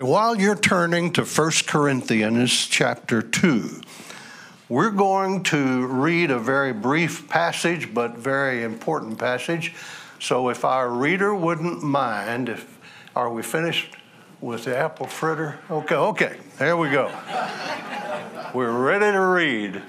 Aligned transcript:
While 0.00 0.40
you're 0.40 0.54
turning 0.54 1.12
to 1.14 1.24
1 1.24 1.50
Corinthians 1.66 2.52
chapter 2.68 3.20
2, 3.20 3.80
we're 4.68 4.92
going 4.92 5.42
to 5.44 5.88
read 5.88 6.30
a 6.30 6.38
very 6.38 6.72
brief 6.72 7.28
passage, 7.28 7.92
but 7.92 8.16
very 8.16 8.62
important 8.62 9.18
passage. 9.18 9.74
So 10.20 10.50
if 10.50 10.64
our 10.64 10.88
reader 10.88 11.34
wouldn't 11.34 11.82
mind, 11.82 12.48
if 12.48 12.78
are 13.16 13.28
we 13.28 13.42
finished 13.42 13.96
with 14.40 14.66
the 14.66 14.78
apple 14.78 15.08
fritter? 15.08 15.58
Okay, 15.68 15.96
okay, 15.96 16.36
there 16.58 16.76
we 16.76 16.90
go. 16.90 17.12
we're 18.54 18.70
ready 18.70 19.10
to 19.10 19.20
read. 19.20 19.82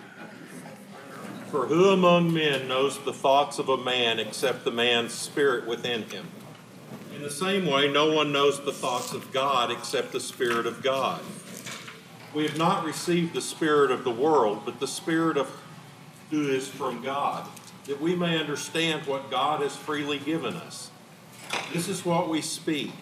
For 1.51 1.67
who 1.67 1.89
among 1.89 2.33
men 2.33 2.67
knows 2.67 2.97
the 2.97 3.13
thoughts 3.13 3.59
of 3.59 3.69
a 3.69 3.77
man 3.77 4.17
except 4.17 4.63
the 4.63 4.71
man's 4.71 5.13
spirit 5.13 5.67
within 5.67 6.01
him? 6.09 6.25
In 7.19 7.25
the 7.25 7.29
same 7.29 7.65
way, 7.65 7.91
no 7.91 8.13
one 8.13 8.31
knows 8.31 8.61
the 8.61 8.71
thoughts 8.71 9.11
of 9.11 9.33
God 9.33 9.71
except 9.71 10.13
the 10.13 10.21
Spirit 10.21 10.65
of 10.65 10.81
God. 10.81 11.19
We 12.33 12.43
have 12.43 12.57
not 12.57 12.85
received 12.85 13.33
the 13.33 13.41
Spirit 13.41 13.91
of 13.91 14.05
the 14.05 14.09
world, 14.09 14.61
but 14.63 14.79
the 14.79 14.87
Spirit 14.87 15.35
of 15.35 15.51
who 16.29 16.47
is 16.47 16.69
from 16.69 17.03
God, 17.03 17.45
that 17.87 17.99
we 17.99 18.15
may 18.15 18.39
understand 18.39 19.05
what 19.05 19.29
God 19.29 19.61
has 19.61 19.75
freely 19.75 20.17
given 20.17 20.53
us. 20.53 20.91
This 21.73 21.89
is 21.89 22.05
what 22.05 22.29
we 22.29 22.39
speak, 22.39 22.93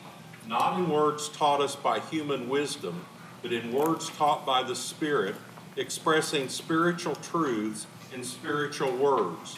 not 0.48 0.80
in 0.80 0.90
words 0.90 1.30
taught 1.30 1.62
us 1.62 1.76
by 1.76 2.00
human 2.00 2.50
wisdom, 2.50 3.06
but 3.44 3.54
in 3.54 3.72
words 3.72 4.10
taught 4.10 4.48
by 4.48 4.64
the 4.64 4.76
Spirit, 4.76 5.36
expressing 5.76 6.50
spiritual 6.50 7.14
truths 7.14 7.86
in 8.16 8.24
spiritual 8.24 8.98
words. 8.98 9.58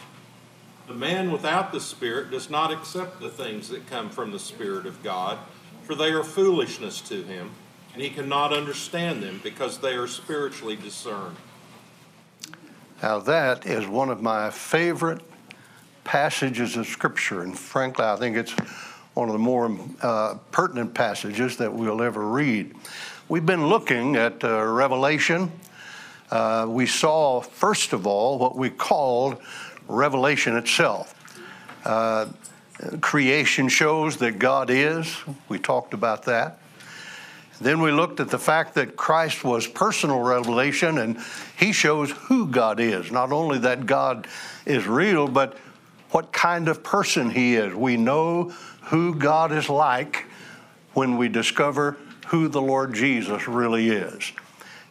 The 0.89 0.95
man 0.95 1.31
without 1.31 1.71
the 1.71 1.79
Spirit 1.79 2.31
does 2.31 2.49
not 2.49 2.71
accept 2.71 3.21
the 3.21 3.29
things 3.29 3.69
that 3.69 3.85
come 3.85 4.09
from 4.09 4.31
the 4.31 4.39
Spirit 4.39 4.87
of 4.87 5.03
God, 5.03 5.37
for 5.83 5.93
they 5.93 6.09
are 6.09 6.23
foolishness 6.23 6.99
to 7.01 7.21
him, 7.21 7.51
and 7.93 8.01
he 8.01 8.09
cannot 8.09 8.51
understand 8.51 9.21
them 9.21 9.39
because 9.43 9.77
they 9.77 9.93
are 9.93 10.07
spiritually 10.07 10.75
discerned. 10.75 11.37
Now, 13.03 13.19
that 13.19 13.67
is 13.67 13.85
one 13.85 14.09
of 14.09 14.23
my 14.23 14.49
favorite 14.49 15.21
passages 16.05 16.75
of 16.75 16.87
Scripture, 16.87 17.43
and 17.43 17.57
frankly, 17.57 18.05
I 18.05 18.15
think 18.15 18.35
it's 18.35 18.55
one 19.13 19.29
of 19.29 19.33
the 19.33 19.37
more 19.37 19.71
uh, 20.01 20.39
pertinent 20.51 20.95
passages 20.95 21.57
that 21.57 21.71
we'll 21.71 22.01
ever 22.01 22.25
read. 22.25 22.73
We've 23.27 23.45
been 23.45 23.67
looking 23.67 24.15
at 24.15 24.43
uh, 24.43 24.63
Revelation. 24.63 25.51
Uh, 26.31 26.65
we 26.67 26.87
saw, 26.87 27.41
first 27.41 27.93
of 27.93 28.07
all, 28.07 28.39
what 28.39 28.55
we 28.55 28.71
called 28.71 29.39
revelation 29.89 30.55
itself. 30.55 31.15
Uh, 31.83 32.27
creation 33.01 33.67
shows 33.67 34.17
that 34.17 34.39
God 34.39 34.69
is. 34.69 35.13
We 35.49 35.59
talked 35.59 35.93
about 35.93 36.23
that. 36.23 36.59
Then 37.59 37.81
we 37.81 37.91
looked 37.91 38.21
at 38.21 38.29
the 38.29 38.39
fact 38.39 38.75
that 38.75 38.95
Christ 38.95 39.43
was 39.43 39.67
personal 39.67 40.21
revelation 40.21 40.97
and 40.97 41.17
he 41.57 41.73
shows 41.73 42.11
who 42.11 42.47
God 42.47 42.79
is. 42.79 43.11
Not 43.11 43.33
only 43.33 43.59
that 43.59 43.85
God 43.85 44.27
is 44.65 44.87
real, 44.87 45.27
but 45.27 45.57
what 46.11 46.31
kind 46.31 46.69
of 46.69 46.83
person 46.83 47.29
he 47.29 47.55
is. 47.55 47.73
We 47.73 47.97
know 47.97 48.53
who 48.83 49.13
God 49.13 49.51
is 49.51 49.69
like 49.69 50.25
when 50.93 51.17
we 51.17 51.27
discover 51.27 51.97
who 52.27 52.47
the 52.47 52.61
Lord 52.61 52.93
Jesus 52.93 53.47
really 53.47 53.89
is. 53.89 54.31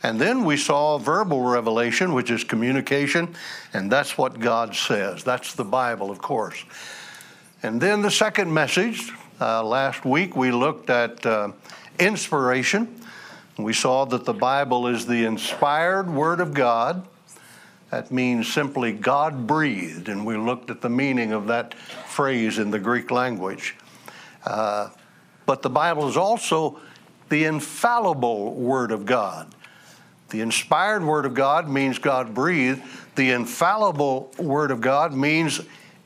And 0.03 0.21
then 0.21 0.45
we 0.45 0.57
saw 0.57 0.99
verbal 0.99 1.41
revelation, 1.43 2.13
which 2.15 2.31
is 2.31 2.45
communication, 2.45 3.35
and 3.73 3.91
that's 3.91 4.17
what 4.17 4.39
God 4.39 4.75
says. 4.77 5.25
That's 5.25 5.55
the 5.55 5.65
Bible, 5.65 6.11
of 6.11 6.19
course. 6.19 6.65
And 7.63 7.81
then 7.81 8.03
the 8.03 8.11
second 8.11 8.55
message, 8.55 9.11
uh, 9.41 9.65
last 9.65 10.05
week 10.05 10.37
we 10.37 10.53
looked 10.53 10.91
at 10.91 11.27
uh, 11.27 11.51
inspiration. 11.99 13.03
We 13.59 13.73
saw 13.73 14.05
that 14.05 14.25
the 14.25 14.33
Bible 14.35 14.87
is 14.87 15.05
the 15.07 15.25
inspired 15.25 16.09
Word 16.09 16.41
of 16.41 16.55
God. 16.55 17.05
That 17.91 18.13
means 18.13 18.53
simply 18.53 18.93
God 18.93 19.49
breathed, 19.49 20.09
and 20.09 20.25
we 20.25 20.37
looked 20.37 20.71
at 20.71 20.81
the 20.81 20.89
meaning 20.89 21.33
of 21.33 21.49
that 21.49 21.75
phrase 21.75 22.59
in 22.59 22.71
the 22.71 22.79
Greek 22.79 23.11
language. 23.11 23.75
Uh, 24.45 24.91
but 25.47 25.63
the 25.63 25.71
Bible 25.71 26.09
is 26.09 26.17
also 26.17 26.79
the 27.31 27.45
infallible 27.45 28.55
Word 28.55 28.93
of 28.93 29.05
God. 29.05 29.53
The 30.31 30.41
inspired 30.41 31.03
Word 31.03 31.25
of 31.25 31.35
God 31.35 31.69
means 31.69 31.99
God 31.99 32.35
breathed. 32.35 32.83
The 33.17 33.31
infallible 33.31 34.31
Word 34.39 34.71
of 34.71 34.81
God 34.81 35.15
means 35.15 35.61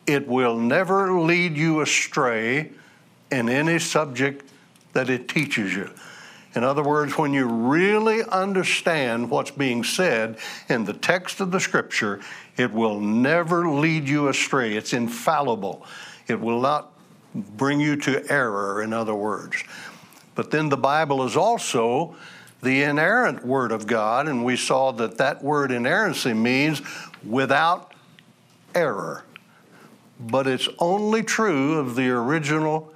it 0.07 0.27
will 0.29 0.57
never 0.57 1.13
lead 1.21 1.57
you 1.57 1.81
astray 1.81 2.71
in 3.31 3.49
any 3.49 3.79
subject 3.79 4.49
that 4.93 5.11
it 5.11 5.29
teaches 5.29 5.75
you. 5.75 5.91
In 6.55 6.65
other 6.65 6.83
words, 6.83 7.17
when 7.17 7.33
you 7.33 7.47
really 7.47 8.23
understand 8.25 9.31
what's 9.31 9.51
being 9.51 9.83
said 9.85 10.39
in 10.69 10.85
the 10.85 10.93
text 10.93 11.41
of 11.41 11.51
the 11.51 11.61
Scripture, 11.61 12.21
it 12.57 12.71
will 12.73 13.01
never 13.01 13.69
lead 13.69 14.07
you 14.07 14.29
astray. 14.29 14.77
It's 14.77 14.93
infallible. 14.93 15.87
It 16.29 16.39
will 16.39 16.61
not 16.61 16.93
bring 17.35 17.81
you 17.81 17.97
to 17.97 18.31
error, 18.31 18.83
in 18.83 18.93
other 18.93 19.15
words. 19.15 19.65
But 20.35 20.51
then 20.51 20.69
the 20.69 20.77
Bible 20.77 21.25
is 21.25 21.37
also 21.37 22.17
the 22.63 22.83
inerrant 22.83 23.45
Word 23.45 23.73
of 23.73 23.87
God, 23.87 24.29
and 24.29 24.45
we 24.45 24.57
saw 24.57 24.93
that 24.93 25.19
that 25.19 25.43
word 25.43 25.73
inerrancy 25.73 26.33
means 26.33 26.81
without 27.25 27.93
error. 28.75 29.25
But 30.21 30.47
it's 30.47 30.69
only 30.79 31.23
true 31.23 31.79
of 31.79 31.97
the 31.97 32.11
original 32.11 32.95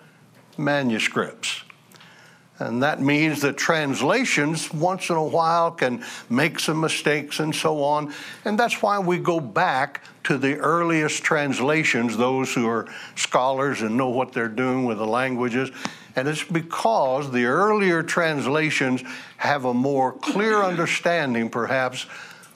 manuscripts. 0.56 1.62
And 2.59 2.82
that 2.82 3.03
means 3.03 3.43
that 3.43 3.59
translations, 3.59 4.72
once 4.72 5.10
in 5.10 5.16
a 5.16 5.22
while, 5.22 5.71
can 5.72 6.03
make 6.31 6.59
some 6.59 6.81
mistakes 6.81 7.38
and 7.41 7.55
so 7.55 7.82
on. 7.82 8.15
And 8.47 8.59
that's 8.59 8.81
why 8.81 8.99
we 8.99 9.19
go 9.19 9.41
back 9.41 10.03
to 10.25 10.38
the 10.38 10.56
earliest 10.56 11.22
translations, 11.22 12.16
those 12.16 12.55
who 12.55 12.66
are 12.66 12.87
scholars 13.15 13.82
and 13.82 13.97
know 13.97 14.09
what 14.09 14.32
they're 14.32 14.49
doing 14.49 14.87
with 14.87 14.99
the 14.99 15.06
languages. 15.06 15.71
And 16.16 16.27
it's 16.27 16.43
because 16.43 17.31
the 17.31 17.44
earlier 17.44 18.03
translations 18.03 19.04
have 19.37 19.66
a 19.66 19.75
more 19.75 20.12
clear 20.12 20.62
understanding, 20.62 21.50
perhaps, 21.50 22.06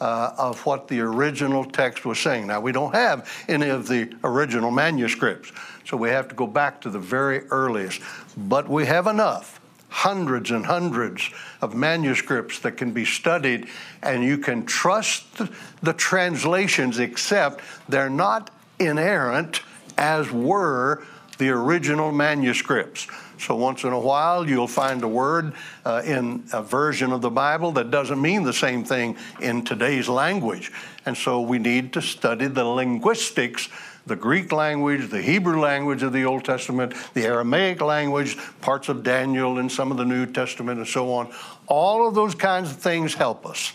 uh, 0.00 0.32
of 0.38 0.64
what 0.64 0.88
the 0.88 1.00
original 1.00 1.64
text 1.64 2.06
was 2.06 2.18
saying. 2.18 2.46
Now, 2.46 2.60
we 2.60 2.72
don't 2.72 2.94
have 2.94 3.30
any 3.48 3.68
of 3.68 3.86
the 3.86 4.10
original 4.24 4.70
manuscripts, 4.70 5.52
so 5.84 5.96
we 5.96 6.08
have 6.08 6.26
to 6.28 6.34
go 6.34 6.46
back 6.46 6.80
to 6.80 6.90
the 6.90 6.98
very 6.98 7.40
earliest. 7.48 8.00
But 8.34 8.66
we 8.66 8.86
have 8.86 9.06
enough, 9.06 9.60
hundreds 9.90 10.50
and 10.52 10.64
hundreds 10.64 11.28
of 11.60 11.74
manuscripts 11.74 12.60
that 12.60 12.78
can 12.78 12.92
be 12.92 13.04
studied, 13.04 13.68
and 14.02 14.24
you 14.24 14.38
can 14.38 14.64
trust 14.64 15.42
the 15.82 15.92
translations, 15.92 16.98
except 16.98 17.62
they're 17.90 18.08
not 18.08 18.50
inerrant 18.78 19.60
as 19.98 20.32
were 20.32 21.04
the 21.36 21.50
original 21.50 22.10
manuscripts. 22.10 23.06
So 23.40 23.56
once 23.56 23.84
in 23.84 23.92
a 23.92 23.98
while, 23.98 24.48
you'll 24.48 24.68
find 24.68 25.02
a 25.02 25.08
word 25.08 25.54
uh, 25.84 26.02
in 26.04 26.44
a 26.52 26.62
version 26.62 27.12
of 27.12 27.22
the 27.22 27.30
Bible 27.30 27.72
that 27.72 27.90
doesn't 27.90 28.20
mean 28.20 28.42
the 28.42 28.52
same 28.52 28.84
thing 28.84 29.16
in 29.40 29.64
today's 29.64 30.08
language. 30.08 30.70
And 31.06 31.16
so 31.16 31.40
we 31.40 31.58
need 31.58 31.94
to 31.94 32.02
study 32.02 32.46
the 32.46 32.64
linguistics 32.64 33.68
the 34.06 34.16
Greek 34.16 34.50
language, 34.50 35.08
the 35.10 35.22
Hebrew 35.22 35.60
language 35.60 36.02
of 36.02 36.12
the 36.12 36.24
Old 36.24 36.44
Testament, 36.44 36.94
the 37.14 37.24
Aramaic 37.24 37.80
language, 37.80 38.36
parts 38.60 38.88
of 38.88 39.02
Daniel 39.02 39.58
and 39.58 39.70
some 39.70 39.90
of 39.90 39.98
the 39.98 40.04
New 40.04 40.26
Testament, 40.26 40.78
and 40.78 40.88
so 40.88 41.12
on. 41.12 41.32
All 41.66 42.08
of 42.08 42.14
those 42.14 42.34
kinds 42.34 42.70
of 42.70 42.78
things 42.78 43.14
help 43.14 43.46
us. 43.46 43.72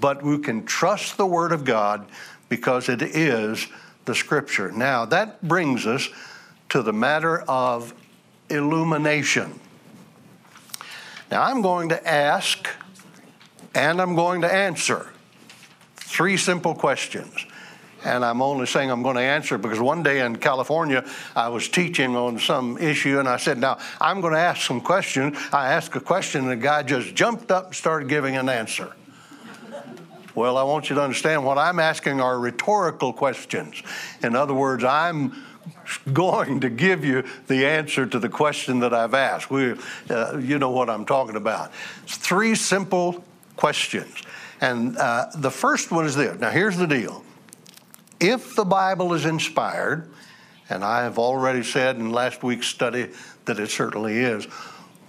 But 0.00 0.22
we 0.22 0.38
can 0.38 0.64
trust 0.66 1.16
the 1.16 1.26
Word 1.26 1.52
of 1.52 1.64
God 1.64 2.06
because 2.48 2.88
it 2.88 3.02
is 3.02 3.66
the 4.04 4.14
Scripture. 4.14 4.72
Now, 4.72 5.04
that 5.06 5.40
brings 5.46 5.86
us 5.86 6.08
to 6.70 6.82
the 6.82 6.92
matter 6.92 7.40
of 7.42 7.94
illumination. 8.50 9.58
Now, 11.30 11.42
I'm 11.42 11.62
going 11.62 11.90
to 11.90 12.08
ask 12.08 12.68
and 13.74 14.00
I'm 14.00 14.14
going 14.14 14.40
to 14.40 14.52
answer 14.52 15.08
three 15.96 16.36
simple 16.36 16.74
questions. 16.74 17.46
And 18.02 18.24
I'm 18.24 18.40
only 18.40 18.66
saying 18.66 18.90
I'm 18.90 19.02
going 19.02 19.16
to 19.16 19.22
answer 19.22 19.58
because 19.58 19.78
one 19.78 20.02
day 20.02 20.24
in 20.24 20.36
California, 20.36 21.04
I 21.36 21.48
was 21.48 21.68
teaching 21.68 22.16
on 22.16 22.38
some 22.38 22.78
issue, 22.78 23.18
and 23.18 23.28
I 23.28 23.36
said, 23.36 23.58
Now, 23.58 23.78
I'm 24.00 24.22
going 24.22 24.32
to 24.32 24.38
ask 24.38 24.66
some 24.66 24.80
questions. 24.80 25.36
I 25.52 25.72
asked 25.72 25.94
a 25.96 26.00
question, 26.00 26.42
and 26.42 26.50
the 26.50 26.56
guy 26.56 26.82
just 26.82 27.14
jumped 27.14 27.50
up 27.50 27.66
and 27.66 27.74
started 27.74 28.08
giving 28.08 28.36
an 28.36 28.48
answer. 28.48 28.90
well, 30.34 30.56
I 30.56 30.62
want 30.62 30.88
you 30.88 30.96
to 30.96 31.02
understand 31.02 31.44
what 31.44 31.58
I'm 31.58 31.78
asking 31.78 32.22
are 32.22 32.38
rhetorical 32.38 33.12
questions. 33.12 33.82
In 34.22 34.34
other 34.34 34.54
words, 34.54 34.82
I'm 34.82 35.34
going 36.12 36.60
to 36.60 36.70
give 36.70 37.04
you 37.04 37.24
the 37.46 37.66
answer 37.66 38.06
to 38.06 38.18
the 38.18 38.28
question 38.28 38.80
that 38.80 38.94
I've 38.94 39.14
asked. 39.14 39.50
We, 39.50 39.74
uh, 40.08 40.38
you 40.38 40.58
know 40.58 40.70
what 40.70 40.90
I'm 40.90 41.04
talking 41.04 41.36
about. 41.36 41.72
It's 42.02 42.16
three 42.16 42.54
simple 42.54 43.24
questions. 43.56 44.22
And 44.60 44.96
uh, 44.98 45.26
the 45.34 45.50
first 45.50 45.90
one 45.90 46.06
is 46.06 46.14
this. 46.14 46.38
Now, 46.38 46.50
here's 46.50 46.76
the 46.76 46.86
deal. 46.86 47.24
If 48.20 48.54
the 48.54 48.64
Bible 48.64 49.14
is 49.14 49.24
inspired, 49.24 50.10
and 50.68 50.84
I 50.84 51.02
have 51.02 51.18
already 51.18 51.62
said 51.62 51.96
in 51.96 52.12
last 52.12 52.42
week's 52.42 52.66
study 52.66 53.08
that 53.46 53.58
it 53.58 53.70
certainly 53.70 54.18
is, 54.18 54.44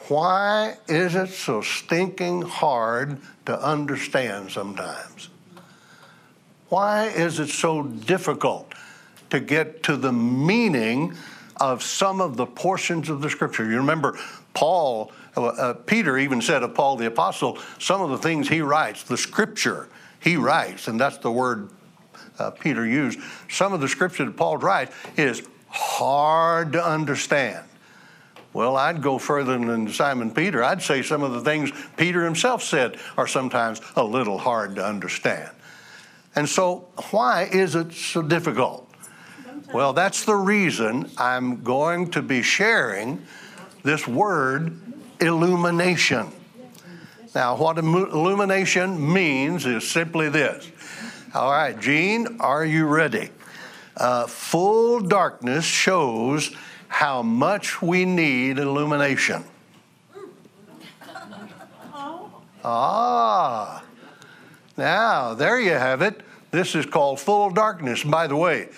Why 0.07 0.77
is 0.87 1.15
it 1.15 1.29
so 1.29 1.61
stinking 1.61 2.43
hard 2.43 3.19
to 3.45 3.61
understand 3.61 4.51
sometimes? 4.51 5.29
Why 6.69 7.07
is 7.07 7.39
it 7.39 7.49
so 7.49 7.83
difficult 7.83 8.73
to 9.31 9.39
get 9.39 9.83
to 9.83 9.97
the 9.97 10.11
meaning 10.11 11.15
of 11.57 11.83
some 11.83 12.21
of 12.21 12.37
the 12.37 12.45
portions 12.45 13.09
of 13.09 13.21
the 13.21 13.29
scripture? 13.29 13.69
You 13.69 13.77
remember 13.77 14.17
Paul, 14.53 15.11
uh, 15.35 15.45
uh, 15.45 15.73
Peter 15.73 16.17
even 16.17 16.41
said 16.41 16.63
of 16.63 16.73
Paul 16.75 16.97
the 16.97 17.07
apostle, 17.07 17.57
some 17.79 18.01
of 18.01 18.09
the 18.09 18.17
things 18.17 18.47
he 18.47 18.61
writes, 18.61 19.03
the 19.03 19.17
scripture 19.17 19.89
he 20.19 20.37
writes, 20.37 20.87
and 20.87 20.99
that's 20.99 21.17
the 21.17 21.31
word 21.31 21.69
uh, 22.39 22.51
Peter 22.51 22.85
used. 22.85 23.19
Some 23.49 23.73
of 23.73 23.81
the 23.81 23.87
scripture 23.87 24.25
that 24.25 24.37
Paul 24.37 24.57
writes 24.57 24.95
is 25.17 25.43
hard 25.67 26.73
to 26.73 26.85
understand. 26.85 27.65
Well, 28.53 28.75
I'd 28.75 29.01
go 29.01 29.17
further 29.17 29.57
than 29.57 29.87
Simon 29.89 30.31
Peter. 30.31 30.63
I'd 30.63 30.81
say 30.81 31.01
some 31.01 31.23
of 31.23 31.31
the 31.31 31.41
things 31.41 31.71
Peter 31.95 32.25
himself 32.25 32.61
said 32.61 32.97
are 33.17 33.27
sometimes 33.27 33.81
a 33.95 34.03
little 34.03 34.37
hard 34.37 34.75
to 34.75 34.85
understand. 34.85 35.49
And 36.35 36.47
so, 36.47 36.87
why 37.11 37.49
is 37.51 37.75
it 37.75 37.93
so 37.93 38.21
difficult? 38.21 38.90
Well, 39.73 39.93
that's 39.93 40.25
the 40.25 40.35
reason 40.35 41.09
I'm 41.17 41.63
going 41.63 42.11
to 42.11 42.21
be 42.21 42.41
sharing 42.41 43.25
this 43.83 44.07
word 44.07 44.79
illumination. 45.19 46.31
Now, 47.33 47.55
what 47.55 47.77
illumination 47.77 49.13
means 49.13 49.65
is 49.65 49.89
simply 49.89 50.29
this. 50.29 50.69
All 51.33 51.49
right, 51.49 51.79
Gene, 51.79 52.37
are 52.41 52.65
you 52.65 52.85
ready? 52.85 53.29
Uh, 53.95 54.27
full 54.27 54.99
darkness 54.99 55.63
shows 55.63 56.53
how 56.89 57.21
much 57.21 57.81
we 57.81 58.03
need 58.03 58.59
illumination. 58.59 59.43
Ah, 62.63 63.83
now 64.77 65.33
there 65.33 65.59
you 65.59 65.71
have 65.71 66.01
it. 66.01 66.21
This 66.51 66.75
is 66.75 66.85
called 66.85 67.19
full 67.19 67.49
darkness. 67.49 68.03
By 68.03 68.27
the 68.27 68.35
way, 68.35 68.69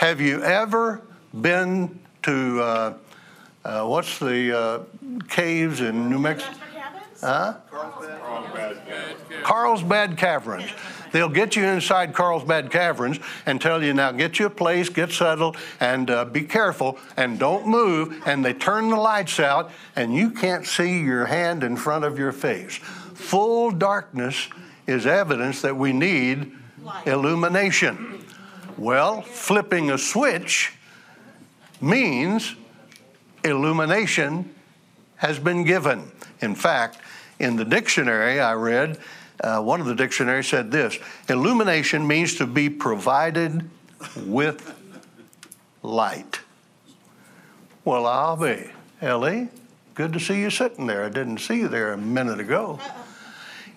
have 0.00 0.18
you 0.18 0.42
ever 0.42 1.02
been 1.42 2.00
to 2.22 2.58
uh, 2.62 2.94
uh, 3.62 3.84
what's 3.84 4.18
the 4.18 4.58
uh, 4.58 4.80
caves 5.28 5.82
in 5.82 6.08
New 6.08 6.18
Mexico? 6.18 6.56
Huh? 7.20 7.56
Carlsbad. 7.70 8.78
Carlsbad 9.42 10.16
Caverns. 10.16 10.70
They'll 11.12 11.28
get 11.28 11.54
you 11.54 11.64
inside 11.64 12.14
Carlsbad 12.14 12.70
Caverns 12.70 13.20
and 13.44 13.60
tell 13.60 13.84
you, 13.84 13.92
now 13.92 14.10
get 14.10 14.38
you 14.38 14.46
a 14.46 14.50
place, 14.50 14.88
get 14.88 15.10
settled, 15.10 15.58
and 15.80 16.08
uh, 16.08 16.24
be 16.24 16.44
careful, 16.44 16.98
and 17.18 17.38
don't 17.38 17.66
move. 17.66 18.22
And 18.24 18.42
they 18.42 18.54
turn 18.54 18.88
the 18.88 18.96
lights 18.96 19.38
out, 19.38 19.70
and 19.96 20.14
you 20.14 20.30
can't 20.30 20.64
see 20.64 21.00
your 21.00 21.26
hand 21.26 21.62
in 21.62 21.76
front 21.76 22.06
of 22.06 22.18
your 22.18 22.32
face. 22.32 22.76
Full 22.76 23.72
darkness 23.72 24.48
is 24.86 25.04
evidence 25.04 25.60
that 25.60 25.76
we 25.76 25.92
need 25.92 26.52
illumination. 27.04 28.24
Well, 28.76 29.22
flipping 29.22 29.90
a 29.90 29.98
switch 29.98 30.72
means 31.80 32.54
illumination 33.44 34.54
has 35.16 35.38
been 35.38 35.64
given. 35.64 36.10
In 36.40 36.54
fact, 36.54 36.98
in 37.38 37.56
the 37.56 37.64
dictionary 37.64 38.40
I 38.40 38.54
read, 38.54 38.98
uh, 39.42 39.60
one 39.60 39.80
of 39.80 39.86
the 39.86 39.94
dictionaries 39.94 40.48
said 40.48 40.70
this 40.70 40.98
illumination 41.28 42.06
means 42.06 42.36
to 42.36 42.46
be 42.46 42.68
provided 42.68 43.68
with 44.16 44.74
light. 45.82 46.40
Well, 47.84 48.06
I'll 48.06 48.36
be. 48.36 48.70
Ellie, 49.00 49.48
good 49.94 50.12
to 50.12 50.20
see 50.20 50.40
you 50.40 50.50
sitting 50.50 50.86
there. 50.86 51.04
I 51.04 51.08
didn't 51.08 51.38
see 51.38 51.60
you 51.60 51.68
there 51.68 51.92
a 51.92 51.98
minute 51.98 52.40
ago. 52.40 52.78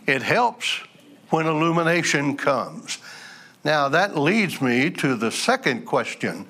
It 0.05 0.21
helps 0.21 0.81
when 1.29 1.47
illumination 1.47 2.35
comes. 2.35 2.97
Now, 3.63 3.87
that 3.89 4.17
leads 4.17 4.61
me 4.61 4.89
to 4.91 5.15
the 5.15 5.31
second 5.31 5.85
question 5.85 6.45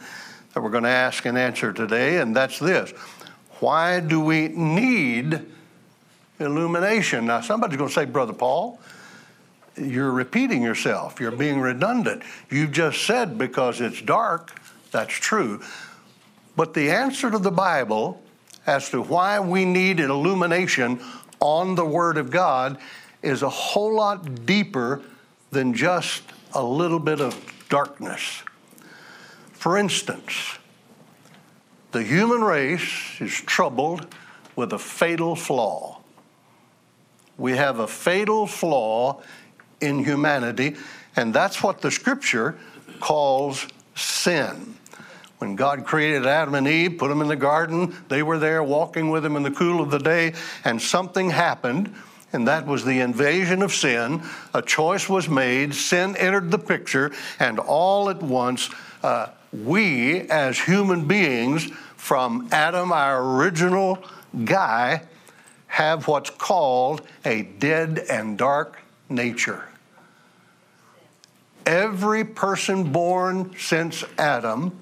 that 0.53 0.61
we're 0.61 0.71
going 0.71 0.83
to 0.83 0.89
ask 0.89 1.25
and 1.25 1.37
answer 1.37 1.71
today, 1.71 2.19
and 2.19 2.35
that's 2.35 2.59
this 2.59 2.91
Why 3.59 3.99
do 3.99 4.19
we 4.19 4.47
need 4.47 5.41
illumination? 6.39 7.25
Now, 7.25 7.41
somebody's 7.41 7.77
going 7.77 7.89
to 7.89 7.93
say, 7.93 8.05
Brother 8.05 8.33
Paul, 8.33 8.79
you're 9.77 10.11
repeating 10.11 10.61
yourself. 10.61 11.19
You're 11.19 11.31
being 11.31 11.59
redundant. 11.59 12.23
You've 12.49 12.71
just 12.71 13.03
said 13.03 13.37
because 13.37 13.81
it's 13.81 14.01
dark, 14.01 14.59
that's 14.91 15.13
true. 15.13 15.61
But 16.55 16.73
the 16.73 16.91
answer 16.91 17.31
to 17.31 17.39
the 17.39 17.51
Bible 17.51 18.21
as 18.65 18.89
to 18.91 19.01
why 19.01 19.39
we 19.39 19.65
need 19.65 19.99
an 19.99 20.09
illumination 20.09 20.99
on 21.39 21.75
the 21.75 21.85
Word 21.85 22.17
of 22.17 22.29
God 22.29 22.77
is 23.21 23.41
a 23.41 23.49
whole 23.49 23.95
lot 23.95 24.45
deeper 24.45 25.01
than 25.51 25.73
just 25.73 26.23
a 26.53 26.63
little 26.63 26.99
bit 26.99 27.19
of 27.19 27.35
darkness. 27.69 28.43
For 29.51 29.77
instance, 29.77 30.57
the 31.91 32.03
human 32.03 32.41
race 32.41 33.19
is 33.19 33.31
troubled 33.31 34.07
with 34.55 34.73
a 34.73 34.79
fatal 34.79 35.35
flaw. 35.35 35.99
We 37.37 37.53
have 37.53 37.79
a 37.79 37.87
fatal 37.87 38.45
flaw 38.45 39.21
in 39.81 40.03
humanity, 40.03 40.75
and 41.15 41.33
that's 41.33 41.63
what 41.63 41.81
the 41.81 41.91
scripture 41.91 42.57
calls 42.99 43.67
sin. 43.95 44.75
When 45.39 45.55
God 45.55 45.85
created 45.85 46.25
Adam 46.25 46.55
and 46.55 46.67
Eve, 46.67 46.97
put 46.97 47.09
them 47.09 47.21
in 47.21 47.27
the 47.27 47.35
garden, 47.35 47.95
they 48.07 48.23
were 48.23 48.37
there 48.37 48.63
walking 48.63 49.09
with 49.09 49.25
him 49.25 49.35
in 49.35 49.43
the 49.43 49.51
cool 49.51 49.81
of 49.81 49.91
the 49.91 49.99
day, 49.99 50.33
and 50.63 50.81
something 50.81 51.29
happened, 51.29 51.93
and 52.33 52.47
that 52.47 52.65
was 52.65 52.83
the 52.83 52.99
invasion 52.99 53.61
of 53.61 53.71
sin. 53.71 54.23
A 54.53 54.61
choice 54.61 55.07
was 55.07 55.29
made, 55.29 55.73
sin 55.73 56.15
entered 56.17 56.51
the 56.51 56.59
picture, 56.59 57.11
and 57.39 57.59
all 57.59 58.09
at 58.09 58.21
once, 58.21 58.69
uh, 59.03 59.27
we 59.51 60.21
as 60.29 60.59
human 60.59 61.07
beings, 61.07 61.69
from 61.95 62.49
Adam, 62.51 62.91
our 62.91 63.37
original 63.37 64.03
guy, 64.43 65.03
have 65.67 66.07
what's 66.07 66.29
called 66.29 67.01
a 67.23 67.43
dead 67.43 68.03
and 68.09 68.37
dark 68.37 68.77
nature. 69.09 69.63
Every 71.65 72.25
person 72.25 72.91
born 72.91 73.55
since 73.57 74.03
Adam, 74.17 74.77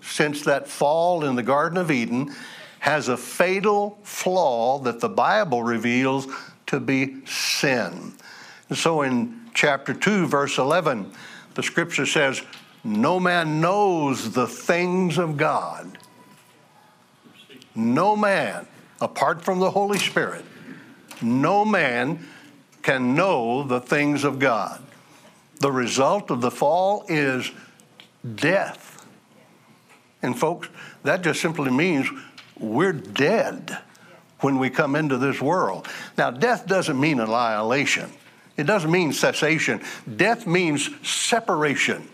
since 0.00 0.42
that 0.44 0.66
fall 0.66 1.24
in 1.24 1.36
the 1.36 1.42
Garden 1.42 1.76
of 1.76 1.90
Eden, 1.90 2.34
has 2.78 3.08
a 3.08 3.16
fatal 3.16 3.98
flaw 4.02 4.78
that 4.80 5.00
the 5.00 5.08
Bible 5.08 5.62
reveals 5.62 6.26
to 6.66 6.80
be 6.80 7.24
sin. 7.26 8.14
And 8.68 8.78
so 8.78 9.02
in 9.02 9.40
chapter 9.54 9.94
2, 9.94 10.26
verse 10.26 10.58
11, 10.58 11.12
the 11.54 11.62
scripture 11.62 12.06
says, 12.06 12.42
No 12.82 13.20
man 13.20 13.60
knows 13.60 14.32
the 14.32 14.46
things 14.46 15.18
of 15.18 15.36
God. 15.36 15.98
No 17.74 18.16
man, 18.16 18.66
apart 19.00 19.42
from 19.42 19.58
the 19.58 19.70
Holy 19.70 19.98
Spirit, 19.98 20.44
no 21.20 21.64
man 21.64 22.26
can 22.82 23.14
know 23.14 23.62
the 23.62 23.80
things 23.80 24.24
of 24.24 24.38
God. 24.38 24.82
The 25.60 25.72
result 25.72 26.30
of 26.30 26.40
the 26.40 26.50
fall 26.50 27.04
is 27.08 27.50
death. 28.34 29.06
And, 30.22 30.38
folks, 30.38 30.68
that 31.02 31.22
just 31.22 31.40
simply 31.40 31.70
means 31.70 32.08
we're 32.58 32.92
dead 32.92 33.78
when 34.44 34.58
we 34.58 34.68
come 34.68 34.94
into 34.94 35.16
this 35.16 35.40
world. 35.40 35.88
Now, 36.18 36.30
death 36.30 36.66
doesn't 36.66 37.00
mean 37.00 37.18
annihilation, 37.18 38.12
it 38.56 38.64
doesn't 38.64 38.90
mean 38.90 39.12
cessation. 39.12 39.80
Death 40.16 40.46
means 40.46 40.90
separation. 41.02 42.08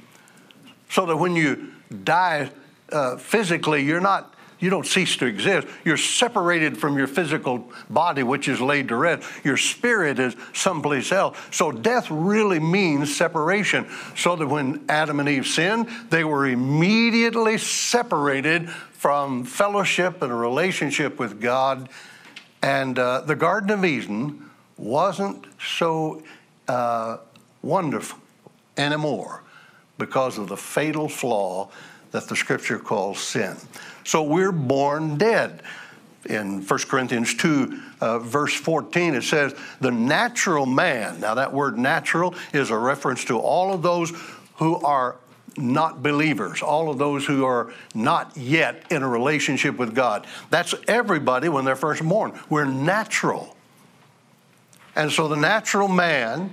So 0.89 1.07
that 1.07 1.17
when 1.17 1.37
you 1.37 1.73
die 2.05 2.51
uh, 2.91 3.17
physically, 3.17 3.83
you're 3.85 4.01
not 4.01 4.35
you 4.61 4.69
don't 4.69 4.87
cease 4.87 5.17
to 5.17 5.27
exist. 5.27 5.67
You're 5.87 5.97
separated 5.97 6.77
from 6.77 6.99
your 6.99 7.07
physical 7.07 7.73
body, 7.89 8.23
which 8.23 8.47
is 8.47 8.61
laid 8.61 8.89
to 8.89 8.97
rest. 8.97 9.27
Your 9.43 9.57
spirit 9.57 10.19
is 10.19 10.37
someplace 10.53 11.13
else. 11.13 11.39
So 11.51 11.73
death 11.73 12.11
really 12.11 12.61
means 12.61 13.17
separation. 13.17 13.89
So 14.17 14.37
that 14.37 14.47
when 14.47 14.85
Adam 14.91 15.19
and 15.19 15.31
Eve 15.31 15.47
sinned, 15.47 15.89
they 16.11 16.25
were 16.25 16.47
immediately 16.47 17.57
separated 17.57 18.69
from 18.69 19.45
fellowship 19.45 20.21
and 20.21 20.31
a 20.31 20.35
relationship 20.35 21.19
with 21.19 21.41
God. 21.41 21.89
And 22.63 22.99
uh, 22.99 23.23
the 23.23 23.37
Garden 23.37 23.71
of 23.71 23.85
Eden 23.85 24.51
wasn't 24.77 25.47
so 25.61 26.23
uh, 26.69 27.19
wonderful 27.63 28.19
anymore 28.77 29.43
because 29.99 30.39
of 30.39 30.49
the 30.49 30.57
fatal 30.57 31.09
flaw 31.09 31.69
that 32.11 32.29
the 32.29 32.37
scripture 32.37 32.79
calls 32.79 33.21
sin. 33.21 33.57
So 34.05 34.23
we're 34.23 34.53
born 34.53 35.19
dead. 35.19 35.63
In 36.27 36.63
1 36.63 36.79
Corinthians 36.81 37.35
2, 37.35 37.81
uh, 38.01 38.19
verse 38.19 38.55
14, 38.55 39.15
it 39.15 39.23
says, 39.23 39.55
The 39.81 39.91
natural 39.91 40.67
man, 40.67 41.21
now 41.21 41.35
that 41.35 41.53
word 41.53 41.79
natural 41.79 42.35
is 42.53 42.71
a 42.71 42.77
reference 42.77 43.25
to 43.27 43.39
all 43.39 43.73
of 43.73 43.83
those 43.83 44.13
who 44.57 44.77
are 44.77 45.17
not 45.57 46.03
believers, 46.03 46.63
all 46.63 46.91
of 46.91 46.99
those 46.99 47.27
who 47.27 47.45
are 47.45 47.73
not 47.95 48.37
yet 48.37 48.85
in 48.91 49.03
a 49.03 49.09
relationship 49.09 49.77
with 49.77 49.95
God. 49.95 50.27
That's 50.51 50.75
everybody 50.89 51.49
when 51.49 51.65
they're 51.65 51.77
first 51.77 52.03
born. 52.03 52.39
We're 52.49 52.65
natural. 52.65 53.57
And 54.97 55.11
so 55.11 55.29
the 55.29 55.37
natural 55.37 55.89
man, 55.89 56.53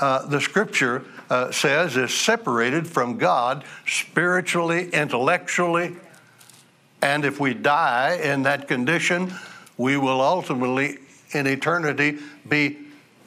uh, 0.00 0.26
the 0.26 0.40
scripture 0.40 1.04
uh, 1.30 1.50
says, 1.50 1.96
is 1.96 2.14
separated 2.14 2.86
from 2.86 3.18
God 3.18 3.64
spiritually, 3.86 4.90
intellectually, 4.90 5.96
and 7.02 7.24
if 7.24 7.38
we 7.38 7.54
die 7.54 8.18
in 8.22 8.42
that 8.44 8.68
condition, 8.68 9.32
we 9.76 9.96
will 9.96 10.20
ultimately, 10.20 10.98
in 11.32 11.46
eternity, 11.46 12.18
be 12.48 12.78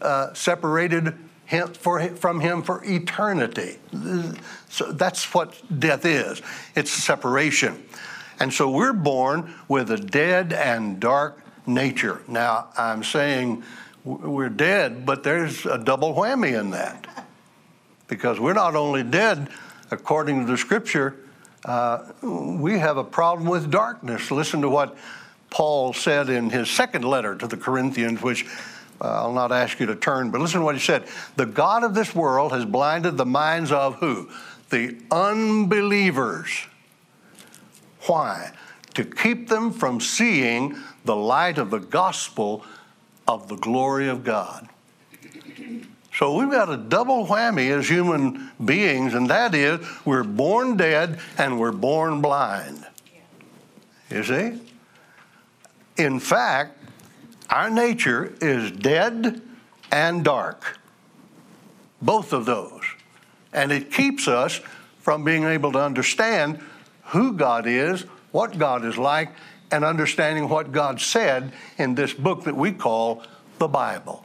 uh, 0.02 0.34
separated 0.34 1.16
him 1.50 1.70
for, 1.70 2.00
from 2.10 2.40
Him 2.40 2.62
for 2.62 2.84
eternity. 2.86 3.78
So 4.70 4.92
that's 4.92 5.34
what 5.34 5.60
death 5.80 6.06
is 6.06 6.44
it's 6.76 6.92
separation. 6.92 7.84
And 8.40 8.54
so 8.54 8.70
we're 8.70 8.94
born 8.94 9.56
with 9.68 9.90
a 9.90 9.98
dead 9.98 10.54
and 10.54 11.00
dark 11.00 11.42
nature. 11.66 12.22
Now, 12.28 12.68
I'm 12.78 13.04
saying 13.04 13.64
we're 14.04 14.50
dead, 14.50 15.08
but 15.08 15.24
there's 15.24 15.66
a 15.66 15.80
double 15.80 16.14
whammy 16.14 16.58
in 16.58 16.70
that. 16.70 17.26
Because 18.08 18.40
we're 18.40 18.54
not 18.54 18.76
only 18.76 19.02
dead, 19.02 19.50
according 19.90 20.46
to 20.46 20.52
the 20.52 20.58
scripture, 20.58 21.16
uh, 21.66 22.12
we 22.22 22.78
have 22.78 22.98
a 22.98 23.04
problem 23.04 23.50
with 23.50 23.72
darkness. 23.72 24.30
Listen 24.30 24.62
to 24.62 24.70
what 24.70 24.96
Paul 25.50 25.94
said 25.94 26.30
in 26.30 26.52
his 26.52 26.70
second 26.70 27.04
letter 27.04 27.36
to 27.36 27.48
the 27.48 27.58
Corinthians, 27.58 28.22
which 28.22 28.46
Uh, 29.02 29.24
I'll 29.24 29.34
not 29.34 29.52
ask 29.52 29.80
you 29.80 29.86
to 29.86 29.96
turn, 29.96 30.30
but 30.32 30.42
listen 30.42 30.60
to 30.60 30.66
what 30.66 30.76
he 30.76 30.82
said. 30.82 31.08
The 31.36 31.46
God 31.46 31.84
of 31.84 31.94
this 31.94 32.14
world 32.14 32.52
has 32.52 32.66
blinded 32.66 33.18
the 33.18 33.26
minds 33.26 33.72
of 33.72 33.96
who? 33.96 34.30
The 34.70 34.98
unbelievers. 35.10 36.68
Why? 38.08 38.52
To 38.96 39.06
keep 39.06 39.48
them 39.48 39.72
from 39.72 40.02
seeing 40.02 40.76
the 41.06 41.16
light 41.16 41.58
of 41.58 41.70
the 41.70 41.80
gospel 41.80 42.66
of 43.28 43.48
the 43.48 43.56
glory 43.56 44.10
of 44.10 44.24
God. 44.24 44.68
So 46.14 46.36
we've 46.36 46.52
got 46.52 46.70
a 46.70 46.76
double 46.76 47.26
whammy 47.28 47.72
as 47.72 47.88
human 47.88 48.52
beings, 48.64 49.14
and 49.14 49.30
that 49.30 49.56
is 49.56 49.80
we're 50.04 50.24
born 50.24 50.76
dead 50.76 51.20
and 51.38 51.58
we're 51.60 51.72
born 51.72 52.22
blind. 52.22 52.86
You 54.10 54.24
see? 54.24 54.60
In 55.98 56.20
fact, 56.20 56.79
our 57.50 57.70
nature 57.70 58.34
is 58.42 58.72
dead 58.72 59.42
and 59.92 60.24
dark, 60.24 60.80
both 62.02 62.34
of 62.34 62.46
those. 62.46 62.84
And 63.52 63.72
it 63.72 63.92
keeps 63.92 64.28
us 64.28 64.62
from 65.00 65.24
being 65.24 65.44
able 65.44 65.72
to 65.72 65.80
understand 65.80 66.60
who 67.06 67.34
God 67.34 67.66
is, 67.66 68.02
what 68.32 68.58
God 68.60 68.86
is 68.86 68.98
like, 68.98 69.32
and 69.72 69.84
understanding 69.84 70.50
what 70.50 70.72
God 70.72 71.02
said 71.02 71.52
in 71.78 71.96
this 71.96 72.14
book 72.14 72.44
that 72.44 72.56
we 72.56 72.72
call 72.72 73.24
the 73.58 73.68
Bible. 73.68 74.24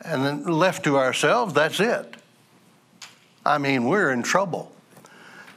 And 0.00 0.24
then 0.24 0.44
left 0.44 0.84
to 0.84 0.96
ourselves, 0.96 1.54
that's 1.54 1.80
it. 1.80 2.16
I 3.44 3.58
mean, 3.58 3.84
we're 3.84 4.10
in 4.10 4.22
trouble. 4.22 4.72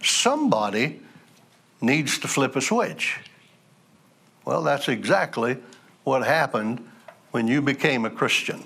Somebody 0.01 1.01
needs 1.79 2.19
to 2.19 2.27
flip 2.27 2.55
a 2.55 2.61
switch. 2.61 3.19
Well, 4.45 4.63
that's 4.63 4.87
exactly 4.87 5.57
what 6.03 6.25
happened 6.25 6.87
when 7.31 7.47
you 7.47 7.61
became 7.61 8.05
a 8.05 8.09
Christian, 8.09 8.63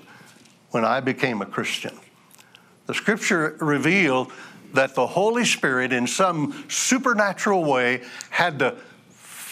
when 0.70 0.84
I 0.84 1.00
became 1.00 1.42
a 1.42 1.46
Christian. 1.46 1.96
The 2.86 2.94
scripture 2.94 3.56
revealed 3.60 4.32
that 4.74 4.94
the 4.94 5.06
Holy 5.06 5.44
Spirit, 5.44 5.92
in 5.92 6.06
some 6.06 6.64
supernatural 6.68 7.64
way, 7.64 8.02
had 8.30 8.58
to 8.60 8.76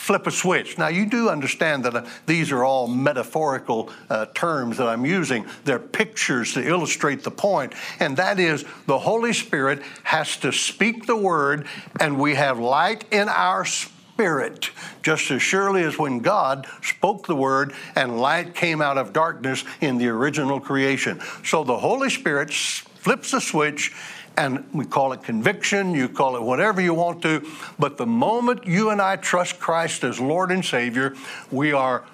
flip 0.04 0.26
a 0.26 0.30
switch. 0.30 0.76
Now, 0.76 0.88
you 0.88 1.06
do 1.06 1.30
understand 1.30 1.84
that 1.86 1.96
uh, 1.96 2.04
these 2.26 2.52
are 2.52 2.62
all 2.62 2.86
metaphorical 2.86 3.90
uh, 4.10 4.26
terms 4.34 4.76
that 4.76 4.86
I'm 4.86 5.06
using. 5.06 5.46
They're 5.64 5.78
pictures 5.78 6.52
to 6.54 6.62
illustrate 6.62 7.22
the 7.22 7.30
point, 7.30 7.72
and 8.00 8.16
that 8.18 8.38
is 8.38 8.66
the 8.86 8.98
Holy 8.98 9.32
Spirit 9.32 9.82
has 10.02 10.36
to 10.38 10.52
speak 10.52 11.06
the 11.06 11.16
word, 11.16 11.66
and 12.00 12.18
we 12.20 12.34
have 12.34 12.58
light 12.58 13.06
in 13.12 13.30
our 13.30 13.64
spirit, 13.64 13.93
just 14.16 15.30
as 15.30 15.42
surely 15.42 15.82
as 15.82 15.98
when 15.98 16.20
God 16.20 16.66
spoke 16.82 17.26
the 17.26 17.36
word 17.36 17.72
and 17.96 18.20
light 18.20 18.54
came 18.54 18.80
out 18.80 18.98
of 18.98 19.12
darkness 19.12 19.64
in 19.80 19.98
the 19.98 20.08
original 20.08 20.60
creation. 20.60 21.20
So 21.44 21.64
the 21.64 21.78
Holy 21.78 22.10
Spirit 22.10 22.52
flips 22.52 23.32
a 23.32 23.40
switch 23.40 23.92
and 24.36 24.66
we 24.72 24.84
call 24.84 25.12
it 25.12 25.22
conviction, 25.22 25.94
you 25.94 26.08
call 26.08 26.36
it 26.36 26.42
whatever 26.42 26.80
you 26.80 26.94
want 26.94 27.22
to, 27.22 27.46
but 27.78 27.96
the 27.98 28.06
moment 28.06 28.66
you 28.66 28.90
and 28.90 29.00
I 29.00 29.16
trust 29.16 29.60
Christ 29.60 30.02
as 30.02 30.18
Lord 30.18 30.50
and 30.50 30.64
Savior, 30.64 31.14
we 31.52 31.72
are 31.72 32.04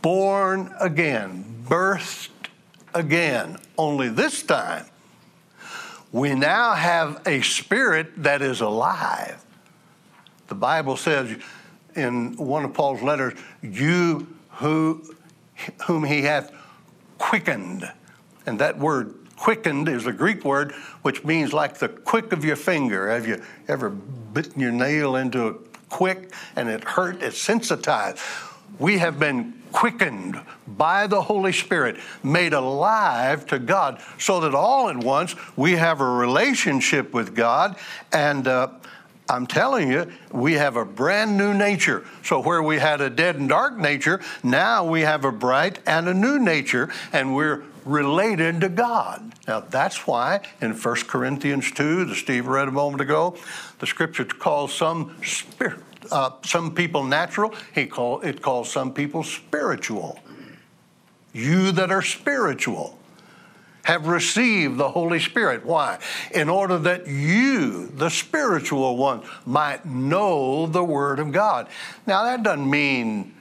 born 0.00 0.74
again, 0.80 1.44
birthed 1.68 2.30
again. 2.94 3.58
Only 3.76 4.08
this 4.08 4.42
time, 4.42 4.86
we 6.12 6.34
now 6.34 6.74
have 6.74 7.20
a 7.26 7.42
spirit 7.42 8.22
that 8.22 8.42
is 8.42 8.60
alive. 8.60 9.44
The 10.50 10.56
Bible 10.56 10.96
says 10.96 11.36
in 11.94 12.36
one 12.36 12.64
of 12.64 12.74
Paul's 12.74 13.02
letters, 13.02 13.38
you 13.62 14.26
who, 14.54 15.14
whom 15.86 16.02
he 16.02 16.22
hath 16.22 16.52
quickened. 17.18 17.90
And 18.46 18.58
that 18.58 18.76
word 18.76 19.14
quickened 19.36 19.88
is 19.88 20.06
a 20.06 20.12
Greek 20.12 20.44
word 20.44 20.72
which 21.02 21.24
means 21.24 21.52
like 21.52 21.78
the 21.78 21.88
quick 21.88 22.32
of 22.32 22.44
your 22.44 22.56
finger. 22.56 23.08
Have 23.10 23.28
you 23.28 23.40
ever 23.68 23.90
bitten 23.90 24.60
your 24.60 24.72
nail 24.72 25.14
into 25.14 25.46
a 25.46 25.54
quick 25.88 26.32
and 26.56 26.68
it 26.68 26.82
hurt? 26.82 27.22
It's 27.22 27.38
sensitized. 27.38 28.18
We 28.80 28.98
have 28.98 29.20
been 29.20 29.54
quickened 29.70 30.40
by 30.66 31.06
the 31.06 31.22
Holy 31.22 31.52
Spirit, 31.52 31.96
made 32.24 32.54
alive 32.54 33.46
to 33.46 33.58
God, 33.60 34.02
so 34.18 34.40
that 34.40 34.54
all 34.54 34.88
at 34.88 34.96
once 34.96 35.36
we 35.56 35.72
have 35.72 36.00
a 36.00 36.10
relationship 36.10 37.14
with 37.14 37.36
God. 37.36 37.76
And 38.12 38.48
uh, 38.48 38.68
I'm 39.30 39.46
telling 39.46 39.88
you, 39.88 40.10
we 40.32 40.54
have 40.54 40.74
a 40.74 40.84
brand 40.84 41.38
new 41.38 41.54
nature. 41.54 42.04
So, 42.24 42.42
where 42.42 42.62
we 42.62 42.78
had 42.78 43.00
a 43.00 43.08
dead 43.08 43.36
and 43.36 43.48
dark 43.48 43.78
nature, 43.78 44.20
now 44.42 44.84
we 44.84 45.02
have 45.02 45.24
a 45.24 45.30
bright 45.30 45.78
and 45.86 46.08
a 46.08 46.14
new 46.14 46.40
nature, 46.40 46.90
and 47.12 47.36
we're 47.36 47.62
related 47.84 48.60
to 48.62 48.68
God. 48.68 49.32
Now, 49.46 49.60
that's 49.60 50.04
why 50.04 50.40
in 50.60 50.72
1 50.72 50.94
Corinthians 51.06 51.70
2, 51.70 52.06
that 52.06 52.16
Steve 52.16 52.48
read 52.48 52.66
a 52.66 52.72
moment 52.72 53.02
ago, 53.02 53.36
the 53.78 53.86
scripture 53.86 54.24
calls 54.24 54.74
some 54.74 55.16
spirit, 55.22 55.78
uh, 56.10 56.30
some 56.44 56.74
people 56.74 57.04
natural. 57.04 57.54
He 57.72 57.86
call, 57.86 58.20
it 58.22 58.42
calls 58.42 58.70
some 58.70 58.92
people 58.92 59.22
spiritual. 59.22 60.18
You 61.32 61.70
that 61.72 61.92
are 61.92 62.02
spiritual 62.02 62.98
have 63.84 64.06
received 64.06 64.76
the 64.76 64.90
Holy 64.90 65.18
Spirit. 65.20 65.64
Why? 65.64 65.98
In 66.32 66.48
order 66.48 66.78
that 66.78 67.06
you, 67.06 67.86
the 67.88 68.10
spiritual 68.10 68.96
one, 68.96 69.22
might 69.46 69.84
know 69.86 70.66
the 70.66 70.84
Word 70.84 71.18
of 71.18 71.32
God. 71.32 71.68
Now, 72.06 72.24
that 72.24 72.42
doesn't 72.42 72.68
mean 72.68 73.34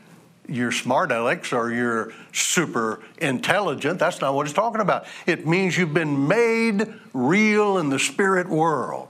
you're 0.47 0.71
smart 0.71 1.11
Alex 1.11 1.53
or 1.53 1.71
you're 1.71 2.11
super 2.33 3.01
intelligent. 3.19 3.99
That's 3.99 4.19
not 4.19 4.33
what 4.33 4.45
it's 4.47 4.53
talking 4.53 4.81
about. 4.81 5.05
It 5.25 5.47
means 5.47 5.77
you've 5.77 5.93
been 5.93 6.27
made 6.27 6.91
real 7.13 7.77
in 7.77 7.89
the 7.89 7.99
spirit 7.99 8.49
world. 8.49 9.09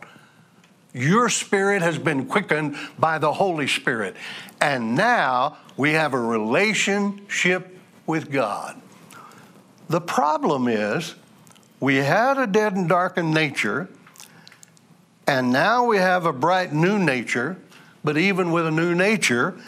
Your 0.93 1.29
spirit 1.29 1.81
has 1.81 1.97
been 1.97 2.25
quickened 2.25 2.75
by 2.97 3.19
the 3.19 3.31
Holy 3.31 3.67
Spirit. 3.67 4.15
And 4.59 4.95
now 4.95 5.57
we 5.77 5.91
have 5.91 6.13
a 6.13 6.19
relationship 6.19 7.77
with 8.05 8.31
God. 8.31 8.81
The 9.89 10.01
problem 10.01 10.67
is 10.67 11.15
we 11.79 11.95
had 11.95 12.37
a 12.37 12.45
dead 12.45 12.75
and 12.75 12.87
darkened 12.87 13.33
nature, 13.33 13.89
and 15.25 15.51
now 15.51 15.85
we 15.85 15.97
have 15.97 16.27
a 16.27 16.33
bright 16.33 16.71
new 16.71 16.99
nature, 16.99 17.57
but 18.03 18.15
even 18.15 18.51
with 18.51 18.67
a 18.67 18.71
new 18.71 18.93
nature, 18.93 19.59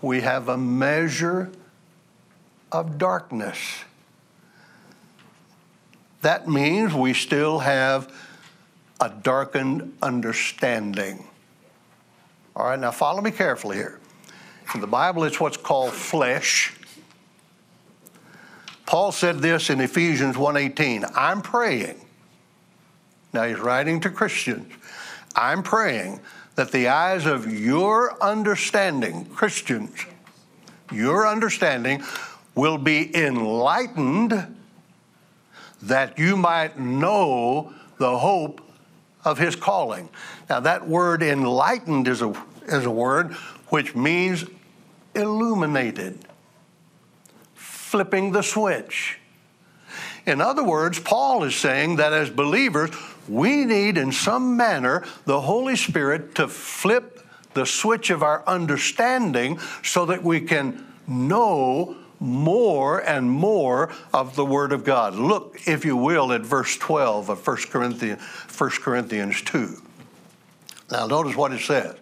we 0.00 0.20
have 0.20 0.48
a 0.48 0.56
measure 0.56 1.50
of 2.70 2.96
darkness. 2.96 3.58
That 6.22 6.48
means 6.48 6.94
we 6.94 7.12
still 7.12 7.58
have 7.58 8.12
a 9.00 9.10
darkened 9.10 9.96
understanding. 10.00 11.26
All 12.54 12.66
right, 12.66 12.78
now 12.78 12.92
follow 12.92 13.20
me 13.20 13.32
carefully 13.32 13.76
here. 13.76 13.98
In 14.74 14.80
the 14.80 14.86
Bible, 14.86 15.24
it's 15.24 15.40
what's 15.40 15.56
called 15.56 15.92
flesh. 15.92 16.74
Paul 18.86 19.12
said 19.12 19.40
this 19.40 19.68
in 19.68 19.80
Ephesians 19.80 20.36
1:18, 20.36 21.04
I'm 21.14 21.42
praying. 21.42 22.00
Now 23.32 23.44
he's 23.44 23.58
writing 23.58 24.00
to 24.00 24.10
Christians. 24.10 24.72
I'm 25.34 25.62
praying 25.62 26.20
that 26.54 26.72
the 26.72 26.88
eyes 26.88 27.26
of 27.26 27.52
your 27.52 28.22
understanding, 28.22 29.26
Christians, 29.26 30.06
your 30.90 31.26
understanding 31.26 32.02
will 32.54 32.78
be 32.78 33.14
enlightened 33.14 34.56
that 35.82 36.18
you 36.18 36.36
might 36.36 36.78
know 36.78 37.72
the 37.98 38.18
hope 38.18 38.60
of 39.24 39.38
his 39.38 39.56
calling. 39.56 40.08
Now, 40.48 40.60
that 40.60 40.86
word 40.86 41.22
enlightened 41.22 42.08
is 42.08 42.22
a, 42.22 42.32
is 42.66 42.86
a 42.86 42.90
word 42.90 43.32
which 43.68 43.94
means 43.94 44.44
illuminated, 45.14 46.24
flipping 47.96 48.30
the 48.32 48.42
switch. 48.42 49.18
In 50.26 50.42
other 50.42 50.62
words, 50.62 51.00
Paul 51.00 51.44
is 51.44 51.56
saying 51.56 51.96
that 51.96 52.12
as 52.12 52.28
believers, 52.28 52.90
we 53.26 53.64
need 53.64 53.96
in 53.96 54.12
some 54.12 54.54
manner 54.54 55.02
the 55.24 55.40
Holy 55.40 55.76
Spirit 55.76 56.34
to 56.34 56.46
flip 56.46 57.26
the 57.54 57.64
switch 57.64 58.10
of 58.10 58.22
our 58.22 58.46
understanding 58.46 59.58
so 59.82 60.04
that 60.04 60.22
we 60.22 60.42
can 60.42 60.86
know 61.08 61.96
more 62.20 63.00
and 63.00 63.30
more 63.30 63.90
of 64.12 64.36
the 64.36 64.44
Word 64.44 64.72
of 64.72 64.84
God. 64.84 65.14
Look, 65.14 65.66
if 65.66 65.86
you 65.86 65.96
will, 65.96 66.34
at 66.34 66.42
verse 66.42 66.76
12 66.76 67.30
of 67.30 67.46
1 67.46 67.56
Corinthians, 67.70 68.20
1 68.20 68.70
Corinthians 68.82 69.40
2. 69.40 69.80
Now, 70.90 71.06
notice 71.06 71.34
what 71.34 71.52
it 71.52 71.60
says. 71.60 71.96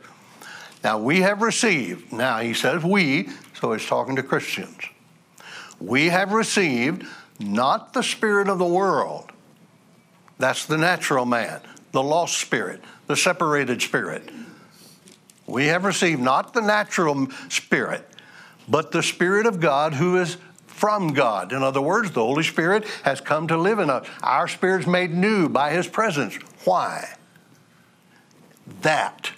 Now, 0.82 0.98
we 0.98 1.20
have 1.20 1.40
received, 1.40 2.12
now 2.12 2.40
he 2.40 2.52
says 2.52 2.82
we, 2.82 3.28
so 3.60 3.72
he's 3.72 3.86
talking 3.86 4.16
to 4.16 4.24
Christians. 4.24 4.76
We 5.80 6.08
have 6.08 6.32
received 6.32 7.06
not 7.38 7.92
the 7.92 8.02
spirit 8.02 8.48
of 8.48 8.58
the 8.58 8.64
world. 8.64 9.32
That's 10.38 10.66
the 10.66 10.78
natural 10.78 11.26
man, 11.26 11.60
the 11.92 12.02
lost 12.02 12.38
spirit, 12.38 12.82
the 13.06 13.16
separated 13.16 13.82
spirit. 13.82 14.30
We 15.46 15.66
have 15.66 15.84
received 15.84 16.20
not 16.20 16.54
the 16.54 16.62
natural 16.62 17.28
spirit, 17.48 18.08
but 18.68 18.92
the 18.92 19.02
Spirit 19.02 19.46
of 19.46 19.60
God 19.60 19.94
who 19.94 20.16
is 20.16 20.38
from 20.66 21.12
God. 21.12 21.52
In 21.52 21.62
other 21.62 21.80
words, 21.80 22.10
the 22.10 22.24
Holy 22.24 22.42
Spirit 22.42 22.86
has 23.04 23.20
come 23.20 23.46
to 23.48 23.56
live 23.56 23.78
in 23.78 23.90
us. 23.90 24.06
Our 24.22 24.48
spirit's 24.48 24.86
made 24.86 25.12
new 25.12 25.48
by 25.48 25.70
His 25.70 25.86
presence. 25.86 26.36
Why? 26.64 27.14
That. 28.82 29.30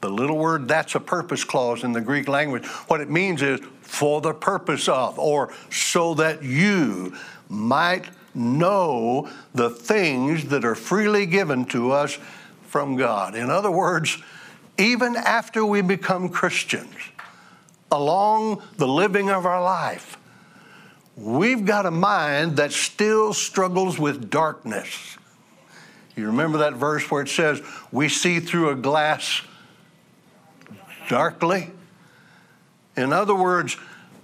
The 0.00 0.10
little 0.10 0.36
word 0.36 0.68
that's 0.68 0.94
a 0.94 1.00
purpose 1.00 1.44
clause 1.44 1.84
in 1.84 1.92
the 1.92 2.00
Greek 2.00 2.28
language. 2.28 2.66
What 2.88 3.00
it 3.00 3.10
means 3.10 3.40
is 3.40 3.60
for 3.84 4.20
the 4.20 4.34
purpose 4.34 4.88
of, 4.88 5.18
or 5.18 5.52
so 5.70 6.14
that 6.14 6.42
you 6.42 7.14
might 7.48 8.06
know 8.34 9.28
the 9.54 9.70
things 9.70 10.46
that 10.46 10.64
are 10.64 10.74
freely 10.74 11.26
given 11.26 11.64
to 11.66 11.92
us 11.92 12.18
from 12.66 12.96
God. 12.96 13.36
In 13.36 13.50
other 13.50 13.70
words, 13.70 14.20
even 14.76 15.14
after 15.14 15.64
we 15.64 15.80
become 15.80 16.28
Christians, 16.28 16.96
along 17.92 18.62
the 18.76 18.88
living 18.88 19.30
of 19.30 19.46
our 19.46 19.62
life, 19.62 20.18
we've 21.16 21.64
got 21.64 21.86
a 21.86 21.90
mind 21.90 22.56
that 22.56 22.72
still 22.72 23.32
struggles 23.32 23.98
with 23.98 24.30
darkness. 24.30 25.16
You 26.16 26.26
remember 26.26 26.58
that 26.58 26.74
verse 26.74 27.08
where 27.10 27.22
it 27.22 27.28
says, 27.28 27.62
We 27.92 28.08
see 28.08 28.40
through 28.40 28.70
a 28.70 28.74
glass 28.74 29.42
darkly? 31.08 31.70
In 32.96 33.12
other 33.12 33.34
words, 33.34 33.76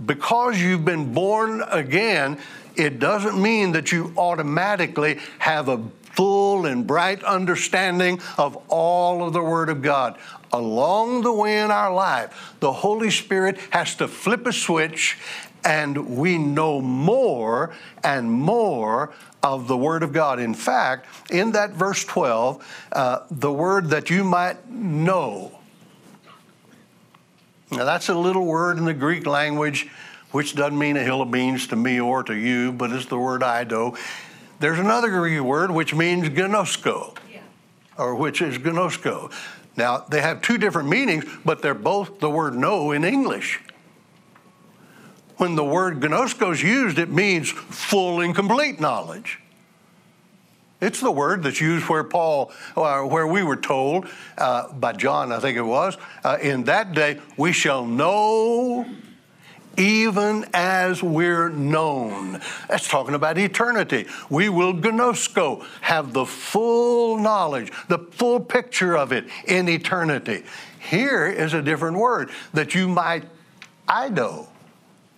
because 0.05 0.61
you've 0.61 0.85
been 0.85 1.13
born 1.13 1.63
again, 1.71 2.39
it 2.77 2.99
doesn't 2.99 3.41
mean 3.41 3.73
that 3.73 3.93
you 3.93 4.13
automatically 4.17 5.19
have 5.39 5.69
a 5.69 5.83
full 6.13 6.67
and 6.67 6.87
bright 6.87 7.23
understanding 7.25 8.21
of 8.39 8.57
all 8.69 9.27
of 9.27 9.33
the 9.33 9.43
Word 9.43 9.69
of 9.69 9.83
God. 9.83 10.19
Along 10.53 11.23
the 11.23 11.33
way 11.33 11.61
in 11.61 11.71
our 11.71 11.93
life, 11.93 12.55
the 12.61 12.73
Holy 12.73 13.11
Spirit 13.11 13.59
has 13.71 13.95
to 13.97 14.09
flip 14.09 14.47
a 14.47 14.53
switch 14.53 15.19
and 15.65 16.17
we 16.17 16.39
know 16.39 16.81
more 16.81 17.75
and 18.03 18.31
more 18.31 19.13
of 19.43 19.69
the 19.69 19.77
Word 19.77 20.03
of 20.03 20.13
God. 20.13 20.41
In 20.41 20.55
fact, 20.55 21.07
in 21.31 21.53
that 21.53 21.71
verse 21.71 22.05
12, 22.05 22.87
uh, 22.93 23.21
the 23.31 23.53
word 23.53 23.91
that 23.91 24.11
you 24.11 24.25
might 24.25 24.69
know. 24.69 25.60
Now, 27.71 27.85
that's 27.85 28.09
a 28.09 28.15
little 28.15 28.45
word 28.45 28.79
in 28.79 28.85
the 28.85 28.95
Greek 28.95 29.27
language 29.27 29.89
which 30.33 30.55
doesn't 30.55 30.79
mean 30.79 30.97
a 30.97 31.03
hill 31.03 31.23
of 31.23 31.31
beans 31.31 31.67
to 31.69 31.77
me 31.77 32.01
or 32.01 32.23
to 32.23 32.35
you, 32.35 32.73
but 32.73 32.93
it's 32.93 33.07
the 33.07 33.19
word 33.19 33.43
ido. 33.43 33.97
There's 34.61 34.79
another 34.79 35.09
Greek 35.11 35.41
word 35.41 35.71
which 35.71 35.95
means 35.95 36.29
gnosko, 36.29 37.17
yeah. 37.33 37.41
or 37.99 38.15
which 38.15 38.41
is 38.41 38.59
gnosko. 38.59 39.33
Now, 39.77 40.05
they 40.09 40.21
have 40.21 40.43
two 40.43 40.59
different 40.59 40.89
meanings, 40.89 41.25
but 41.45 41.63
they're 41.63 41.75
both 41.75 42.21
the 42.21 42.31
word 42.31 42.55
know 42.55 42.93
in 42.93 43.05
English. 43.05 43.61
When 45.37 45.55
the 45.55 45.65
word 45.65 46.01
gnosko 46.01 46.53
is 46.53 46.63
used, 46.63 46.99
it 46.99 47.09
means 47.09 47.51
full 47.51 48.21
and 48.21 48.35
complete 48.35 48.79
knowledge. 48.79 49.40
It's 50.81 51.01
the 51.01 51.11
word 51.11 51.43
that's 51.43 51.61
used 51.61 51.89
where 51.89 52.05
Paul, 52.05 52.53
uh, 52.77 53.03
where 53.03 53.27
we 53.27 53.43
were 53.43 53.57
told 53.57 54.09
uh, 54.39 54.73
by 54.73 54.93
John, 54.93 55.31
I 55.31 55.39
think 55.39 55.59
it 55.59 55.63
was, 55.63 55.97
uh, 56.25 56.39
in 56.41 56.65
that 56.65 56.93
day, 56.93 57.21
we 57.37 57.53
shall 57.53 57.85
know 57.87 58.87
even 59.77 60.45
as 60.53 61.03
we're 61.03 61.49
known. 61.49 62.41
That's 62.69 62.89
talking 62.89 63.15
about 63.15 63.39
eternity. 63.39 64.07
We 64.29 64.49
will 64.49 64.75
gnosko, 64.75 65.65
have 65.81 66.13
the 66.13 66.27
full 66.27 67.19
knowledge, 67.19 67.73
the 67.89 67.99
full 67.99 68.41
picture 68.41 68.97
of 68.97 69.13
it 69.13 69.27
in 69.47 69.69
eternity. 69.69 70.45
Here 70.79 71.27
is 71.27 71.55
a 71.55 71.63
different 71.63 71.99
word 71.99 72.31
that 72.53 72.75
you 72.75 72.89
might, 72.89 73.25
I 73.87 74.09
know, 74.09 74.49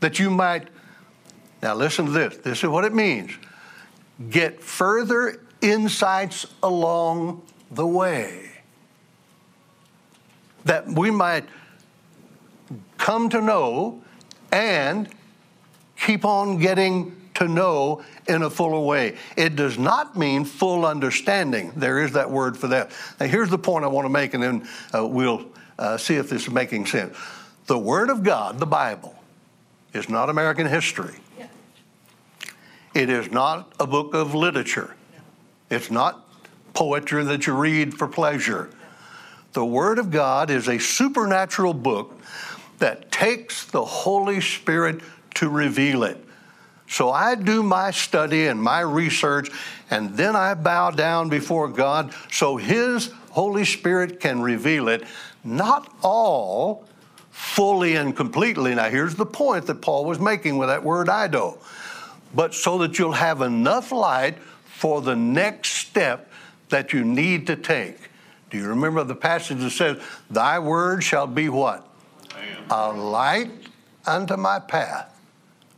that 0.01 0.18
you 0.18 0.31
might, 0.31 0.68
now 1.62 1.75
listen 1.75 2.07
to 2.07 2.12
this. 2.12 2.37
This 2.38 2.59
is 2.59 2.68
what 2.68 2.85
it 2.85 2.94
means 2.94 3.33
get 4.31 4.62
further 4.62 5.40
insights 5.62 6.46
along 6.62 7.42
the 7.70 7.87
way. 7.87 8.51
That 10.64 10.87
we 10.87 11.11
might 11.11 11.44
come 12.98 13.29
to 13.31 13.40
know 13.40 14.03
and 14.53 15.09
keep 15.96 16.25
on 16.25 16.59
getting 16.59 17.16
to 17.35 17.48
know 17.48 18.05
in 18.29 18.42
a 18.42 18.51
fuller 18.51 18.81
way. 18.81 19.16
It 19.37 19.57
does 19.57 19.79
not 19.79 20.16
mean 20.16 20.44
full 20.44 20.85
understanding. 20.85 21.72
There 21.77 22.03
is 22.03 22.12
that 22.12 22.31
word 22.31 22.57
for 22.57 22.68
that. 22.68 22.90
Now, 23.18 23.27
here's 23.27 23.48
the 23.48 23.59
point 23.59 23.85
I 23.85 23.88
want 23.88 24.05
to 24.05 24.11
make, 24.11 24.35
and 24.35 24.42
then 24.42 24.68
uh, 24.94 25.07
we'll 25.07 25.46
uh, 25.79 25.96
see 25.96 26.14
if 26.14 26.29
this 26.29 26.42
is 26.42 26.51
making 26.51 26.87
sense. 26.87 27.16
The 27.66 27.79
Word 27.79 28.11
of 28.11 28.22
God, 28.22 28.59
the 28.59 28.66
Bible, 28.66 29.14
is 29.94 30.09
not 30.09 30.29
American 30.29 30.66
history. 30.66 31.14
Yeah. 31.38 31.46
It 32.94 33.09
is 33.09 33.31
not 33.31 33.72
a 33.81 33.87
book 33.87 34.14
of 34.14 34.35
literature. 34.35 34.94
It's 35.73 35.91
not 35.91 36.29
poetry 36.75 37.25
that 37.25 37.47
you 37.47 37.55
read 37.55 37.95
for 37.95 38.07
pleasure. 38.07 38.69
The 39.55 39.65
Word 39.65 39.99
of 39.99 40.11
God 40.11 40.51
is 40.51 40.69
a 40.69 40.79
supernatural 40.79 41.73
book 41.73 42.21
that 42.79 43.11
takes 43.11 43.65
the 43.65 43.83
Holy 43.83 44.43
Spirit 44.43 45.01
to 45.37 45.49
reveal 45.49 46.05
it. 46.05 46.23
So 46.89 47.11
I 47.11 47.37
do 47.37 47.63
my 47.63 47.91
study 47.91 48.49
and 48.49 48.63
my 48.63 48.81
research, 48.81 49.49
and 49.89 50.15
then 50.15 50.37
I 50.37 50.53
bow 50.53 50.91
down 50.91 51.31
before 51.31 51.69
God 51.69 52.13
so 52.31 52.59
His 52.59 53.11
Holy 53.31 53.65
Spirit 53.65 54.21
can 54.21 54.43
reveal 54.43 54.89
it. 54.89 55.05
Not 55.43 55.91
all 56.03 56.85
fully 57.31 57.97
and 57.97 58.15
completely. 58.15 58.75
Now, 58.75 58.91
here's 58.91 59.15
the 59.15 59.25
point 59.25 59.67
that 59.69 59.81
Paul 59.81 60.05
was 60.05 60.21
making 60.21 60.59
with 60.59 60.69
that 60.69 60.85
word 60.85 61.09
ido. 61.09 61.59
But 62.35 62.55
so 62.55 62.77
that 62.79 62.99
you'll 62.99 63.13
have 63.13 63.41
enough 63.41 63.91
light 63.91 64.37
for 64.83 65.01
the 65.01 65.14
next 65.14 65.75
step 65.75 66.29
that 66.71 66.92
you 66.92 67.05
need 67.05 67.47
to 67.47 67.55
take. 67.55 68.11
Do 68.51 68.59
you 68.59 68.66
remember 68.66 69.05
the 69.05 69.14
passage 69.14 69.61
that 69.61 69.71
says, 69.71 70.03
Thy 70.29 70.59
word 70.59 71.05
shall 71.05 71.29
be 71.29 71.49
what? 71.49 71.88
a 72.68 72.92
light 72.92 73.53
unto 74.07 74.37
my 74.37 74.59
path, 74.59 75.16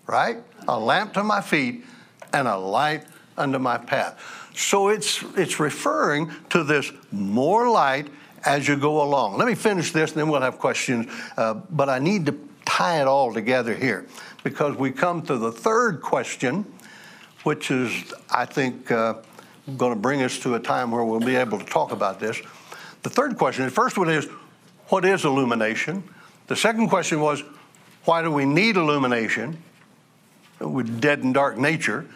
right? 0.06 0.38
A 0.68 0.80
lamp 0.80 1.12
to 1.12 1.22
my 1.22 1.42
feet 1.42 1.84
and 2.32 2.48
a 2.48 2.56
light 2.56 3.04
unto 3.36 3.58
my 3.58 3.76
path. 3.76 4.18
So 4.56 4.88
it's 4.88 5.22
it's 5.36 5.60
referring 5.60 6.32
to 6.48 6.64
this 6.64 6.90
more 7.12 7.68
light 7.68 8.08
as 8.46 8.66
you 8.66 8.74
go 8.74 9.02
along. 9.02 9.36
Let 9.36 9.48
me 9.48 9.54
finish 9.54 9.92
this, 9.92 10.12
and 10.12 10.20
then 10.20 10.30
we'll 10.30 10.40
have 10.40 10.58
questions. 10.58 11.12
Uh, 11.36 11.52
but 11.52 11.90
I 11.90 11.98
need 11.98 12.24
to 12.24 12.38
tie 12.64 13.02
it 13.02 13.06
all 13.06 13.34
together 13.34 13.74
here 13.74 14.06
because 14.44 14.78
we 14.78 14.92
come 14.92 15.20
to 15.26 15.36
the 15.36 15.52
third 15.52 16.00
question, 16.00 16.64
which 17.44 17.70
is, 17.70 18.12
I 18.30 18.44
think, 18.44 18.90
uh, 18.90 19.14
going 19.76 19.94
to 19.94 19.98
bring 19.98 20.22
us 20.22 20.38
to 20.40 20.56
a 20.56 20.60
time 20.60 20.90
where 20.90 21.04
we'll 21.04 21.20
be 21.20 21.36
able 21.36 21.58
to 21.58 21.64
talk 21.64 21.92
about 21.92 22.18
this. 22.18 22.40
The 23.02 23.10
third 23.10 23.38
question, 23.38 23.64
the 23.64 23.70
first 23.70 23.96
one 23.96 24.10
is, 24.10 24.26
what 24.88 25.04
is 25.04 25.24
illumination? 25.24 26.02
The 26.48 26.56
second 26.56 26.88
question 26.88 27.20
was, 27.20 27.42
why 28.04 28.22
do 28.22 28.30
we 28.30 28.44
need 28.44 28.76
illumination 28.76 29.62
with 30.58 31.00
dead 31.00 31.20
and 31.22 31.32
dark 31.32 31.56
nature? 31.56 32.06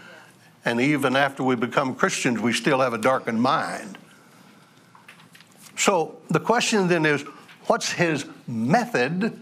And 0.65 0.81
even 0.81 1.17
after 1.17 1.43
we 1.43 1.57
become 1.57 1.95
Christians, 1.95 2.41
we 2.41 2.53
still 2.53 2.81
have 2.81 2.93
a 2.93 2.99
darkened 2.99 3.41
mind. 3.41 3.97
So 5.77 6.19
the 6.29 6.41
question 6.41 6.89
then 6.89 7.07
is, 7.07 7.23
what's 7.67 7.93
his 7.93 8.27
method 8.47 9.39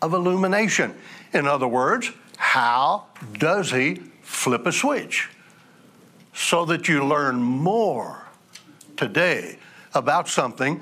of 0.00 0.12
illumination? 0.12 0.94
In 1.32 1.46
other 1.46 1.66
words, 1.66 2.12
how 2.36 3.06
does 3.38 3.70
he 3.70 4.00
flip 4.32 4.66
a 4.66 4.72
switch 4.72 5.28
so 6.34 6.64
that 6.64 6.88
you 6.88 7.04
learn 7.04 7.36
more 7.36 8.26
today 8.96 9.58
about 9.94 10.28
something 10.28 10.80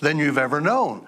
than 0.00 0.18
you've 0.18 0.38
ever 0.38 0.60
known, 0.60 1.06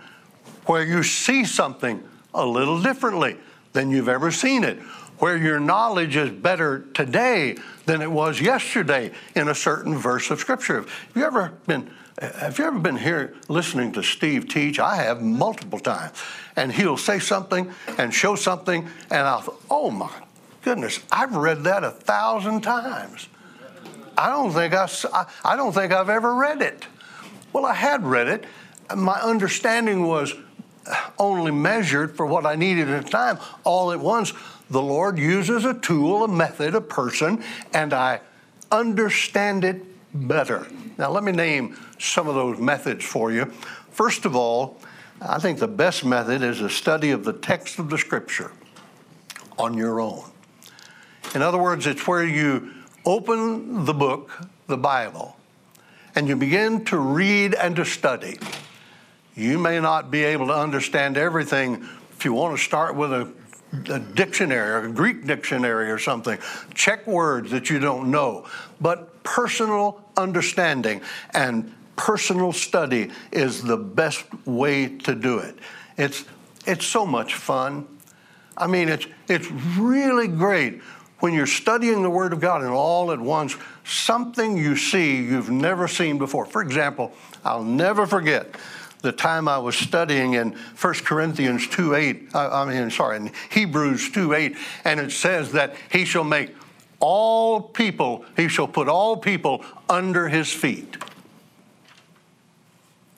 where 0.65 0.85
you 0.85 1.03
see 1.03 1.45
something 1.45 2.03
a 2.33 2.45
little 2.45 2.83
differently 2.83 3.37
than 3.75 3.91
you've 3.91 4.09
ever 4.09 4.31
seen 4.31 4.65
it, 4.65 4.79
where 5.19 5.37
your 5.37 5.61
knowledge 5.61 6.17
is 6.17 6.31
better 6.31 6.87
today 6.95 7.57
than 7.85 8.01
it 8.01 8.11
was 8.11 8.41
yesterday 8.41 9.13
in 9.35 9.49
a 9.49 9.55
certain 9.55 9.97
verse 9.97 10.31
of 10.31 10.41
Scripture. 10.41 10.81
Have 10.81 11.13
you 11.15 11.25
ever 11.25 11.53
been? 11.67 11.91
Have 12.19 12.59
you 12.59 12.65
ever 12.65 12.79
been 12.79 12.97
here 12.97 13.35
listening 13.49 13.93
to 13.93 14.03
Steve 14.03 14.49
teach? 14.49 14.79
I 14.79 14.97
have 14.97 15.21
multiple 15.21 15.79
times. 15.79 16.17
And 16.57 16.73
he'll 16.73 16.97
say 16.97 17.19
something 17.19 17.71
and 17.99 18.15
show 18.15 18.37
something, 18.37 18.89
and 19.11 19.21
I'll, 19.21 19.59
oh 19.71 19.91
my 19.91 20.11
goodness, 20.67 20.99
I've 21.13 21.37
read 21.37 21.63
that 21.63 21.85
a 21.85 21.93
thousand 21.93 22.63
times. 22.63 23.29
I 24.19 24.31
don't 24.31 24.51
think 24.51 24.75
I, 24.75 25.27
I 25.45 25.55
don't 25.55 25.73
think 25.73 25.93
I've 25.93 26.09
ever 26.09 26.35
read 26.35 26.61
it. 26.61 26.85
Well, 27.53 27.65
I 27.65 27.73
had 27.73 28.05
read 28.05 28.27
it. 28.27 28.47
My 28.97 29.21
understanding 29.21 30.09
was 30.09 30.35
uh, 30.85 31.11
only 31.21 31.53
measured 31.53 32.17
for 32.17 32.27
what 32.27 32.45
I 32.45 32.57
needed 32.57 32.89
at 32.89 33.05
the 33.05 33.11
time. 33.11 33.39
All 33.63 33.93
at 33.93 34.01
once, 34.01 34.33
the 34.69 34.83
Lord 34.83 35.21
uses 35.21 35.65
a 35.65 35.73
tool, 35.73 36.25
a 36.25 36.29
method, 36.29 36.75
a 36.75 36.81
person, 36.81 37.45
and 37.73 37.95
I 37.95 38.21
understand 38.73 39.65
it 39.65 39.83
better. 40.13 40.67
Now, 40.99 41.13
let 41.13 41.23
me 41.23 41.31
name 41.31 41.79
some 42.01 42.27
of 42.27 42.35
those 42.35 42.59
methods 42.59 43.05
for 43.05 43.31
you. 43.31 43.45
First 43.93 44.25
of 44.25 44.35
all, 44.35 44.81
I 45.21 45.39
think 45.39 45.61
the 45.61 45.69
best 45.69 46.05
method 46.05 46.43
is 46.43 46.61
a 46.61 46.69
study 46.69 47.13
of 47.13 47.23
the 47.23 47.35
text 47.35 47.79
of 47.79 47.89
the 47.89 47.99
scripture 47.99 48.51
on 49.57 49.75
your 49.75 50.01
own. 50.01 50.33
In 51.35 51.43
other 51.43 51.59
words, 51.59 51.87
it's 51.87 52.07
where 52.07 52.25
you 52.25 52.73
open 53.05 53.85
the 53.85 53.95
book, 53.95 54.31
the 54.67 54.77
Bible, 54.77 55.37
and 56.15 56.29
you 56.29 56.37
begin 56.37 56.85
to 56.87 56.99
read 56.99 57.55
and 57.55 57.77
to 57.77 57.85
study. 57.85 58.39
You 59.35 59.59
may 59.59 59.81
not 59.81 60.11
be 60.11 60.25
able 60.25 60.47
to 60.47 60.55
understand 60.55 61.19
everything. 61.19 61.87
If 62.13 62.25
you 62.25 62.33
want 62.33 62.57
to 62.57 62.63
start 62.63 62.97
with 62.97 63.13
a, 63.13 63.31
a 63.91 63.99
dictionary 63.99 64.89
a 64.89 64.93
Greek 64.93 65.27
dictionary 65.27 65.91
or 65.91 65.99
something, 65.99 66.39
check 66.75 67.07
words 67.07 67.51
that 67.51 67.69
you 67.69 67.79
don't 67.79 68.11
know. 68.11 68.47
But 68.81 69.23
personal 69.23 70.03
understanding 70.17 71.03
and 71.35 71.73
personal 71.97 72.53
study 72.53 73.11
is 73.33 73.63
the 73.63 73.77
best 73.77 74.25
way 74.47 74.89
to 74.99 75.15
do 75.15 75.39
it. 75.39 75.59
It's, 75.99 76.25
it's 76.67 76.87
so 76.87 77.05
much 77.05 77.35
fun. 77.35 77.87
I 78.57 78.67
mean, 78.67 78.89
it's, 78.89 79.07
it's 79.29 79.51
really 79.79 80.29
great 80.29 80.81
when 81.21 81.33
you're 81.33 81.47
studying 81.47 82.03
the 82.03 82.11
Word 82.11 82.33
of 82.33 82.41
God 82.41 82.63
and 82.63 82.71
all 82.71 83.11
at 83.13 83.21
once, 83.21 83.57
something 83.85 84.57
you 84.57 84.77
see 84.77 85.17
you've 85.17 85.51
never 85.51 85.89
seen 85.89 86.19
before. 86.19 86.45
For 86.45 86.63
example, 86.63 87.13
I'll 87.45 87.65
never 87.65 88.07
forget 88.07 88.55
the 89.03 89.13
time 89.13 89.47
I 89.49 89.59
was 89.59 89.77
studying 89.77 90.35
in 90.35 90.53
1 90.53 90.95
Corinthians 91.05 91.69
2 91.69 91.95
8, 91.95 92.29
uh, 92.35 92.63
I 92.63 92.65
mean, 92.65 92.91
sorry, 92.91 93.17
in 93.19 93.33
Hebrews 93.51 94.11
2 94.11 94.35
8, 94.35 94.57
and 94.85 95.01
it 95.01 95.13
says 95.13 95.53
that 95.53 95.77
he 95.91 96.05
shall 96.05 96.25
make 96.25 96.55
all 96.99 97.61
people, 97.61 98.25
he 98.37 98.49
shall 98.49 98.69
put 98.69 98.89
all 98.89 99.17
people 99.17 99.65
under 99.89 100.29
his 100.29 100.53
feet. 100.53 100.97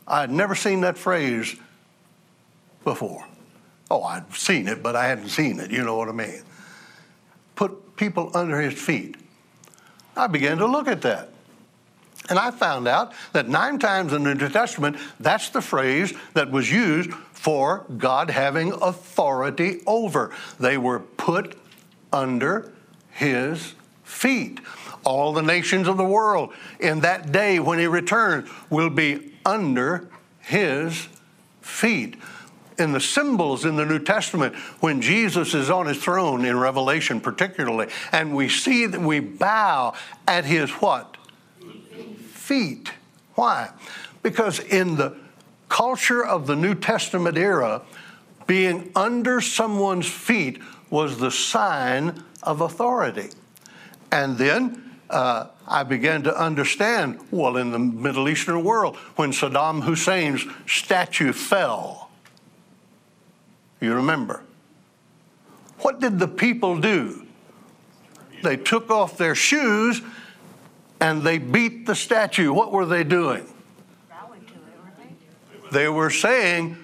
I 0.07 0.23
had 0.23 0.31
never 0.31 0.55
seen 0.55 0.81
that 0.83 0.99
phrase 0.99 1.57
before. 2.85 3.25
Oh, 3.91 4.03
I'd 4.03 4.33
seen 4.35 4.69
it, 4.69 4.83
but 4.83 4.97
I 4.97 5.07
hadn't 5.07 5.29
seen 5.29 5.61
it. 5.61 5.71
You 5.71 5.85
know 5.85 5.97
what 5.97 6.09
I 6.09 6.13
mean? 6.13 6.43
Put 7.59 7.97
people 7.97 8.31
under 8.35 8.61
his 8.61 8.81
feet. 8.81 9.17
I 10.17 10.29
began 10.29 10.59
to 10.59 10.67
look 10.67 10.87
at 10.87 11.03
that. 11.03 11.31
And 12.31 12.39
I 12.39 12.53
found 12.53 12.87
out 12.87 13.15
that 13.33 13.49
nine 13.49 13.81
times 13.81 14.13
in 14.13 14.23
the 14.23 14.33
New 14.33 14.49
Testament, 14.49 14.97
that's 15.19 15.51
the 15.51 15.61
phrase 15.61 16.15
that 16.35 16.53
was 16.53 16.71
used 16.71 17.11
for 17.33 17.85
God 17.97 18.31
having 18.31 18.71
authority 18.75 19.81
over. 19.89 20.33
They 20.61 20.79
were 20.79 21.01
put 21.01 21.59
under 22.13 22.73
his 23.11 23.75
feet. 24.05 24.61
All 25.03 25.33
the 25.33 25.43
nations 25.43 25.89
of 25.89 25.97
the 25.97 26.05
world 26.05 26.53
in 26.79 27.01
that 27.01 27.33
day 27.33 27.59
when 27.59 27.81
he 27.81 27.89
returns 27.89 28.49
will 28.71 28.91
be 28.91 29.35
under 29.45 30.09
his 30.39 31.09
feet. 31.61 32.19
In 32.79 32.93
the 32.93 33.01
symbols 33.01 33.65
in 33.65 33.77
the 33.77 33.85
New 33.85 33.99
Testament, 33.99 34.55
when 34.81 35.01
Jesus 35.01 35.55
is 35.55 35.69
on 35.69 35.87
his 35.87 36.03
throne 36.03 36.45
in 36.45 36.59
Revelation, 36.59 37.21
particularly, 37.21 37.89
and 38.13 38.35
we 38.35 38.49
see 38.49 38.87
that 38.87 39.01
we 39.01 39.21
bow 39.21 39.95
at 40.27 40.45
his 40.45 40.71
what? 40.71 41.17
Feet. 42.31 42.93
Why? 43.35 43.71
Because 44.23 44.61
in 44.61 44.97
the 44.97 45.17
culture 45.69 46.25
of 46.25 46.47
the 46.47 46.57
New 46.57 46.75
Testament 46.75 47.37
era, 47.37 47.83
being 48.47 48.91
under 48.97 49.41
someone's 49.41 50.09
feet 50.09 50.61
was 50.91 51.19
the 51.19 51.31
sign 51.31 52.23
of 52.43 52.61
authority. 52.61 53.29
And 54.11 54.39
then 54.39 54.99
uh, 55.11 55.49
I 55.67 55.83
began 55.83 56.23
to 56.25 56.37
understand 56.37 57.21
well, 57.31 57.57
in 57.57 57.71
the 57.73 57.79
Middle 57.79 58.29
Eastern 58.29 58.65
world, 58.65 58.97
when 59.17 59.33
Saddam 59.33 59.83
Hussein's 59.83 60.45
statue 60.67 61.33
fell, 61.33 62.08
you 63.81 63.95
remember, 63.95 64.43
what 65.81 66.01
did 66.01 66.19
the 66.19 66.29
people 66.29 66.81
do? 66.81 67.27
They 68.43 68.57
took 68.57 68.91
off 68.91 69.17
their 69.17 69.35
shoes 69.35 70.03
and 71.01 71.23
they 71.23 71.39
beat 71.39 71.87
the 71.87 71.95
statue. 71.95 72.53
What 72.53 72.73
were 72.73 72.87
they 72.87 73.05
doing? 73.05 73.47
They 75.71 75.89
were 75.89 76.11
saying, 76.11 76.77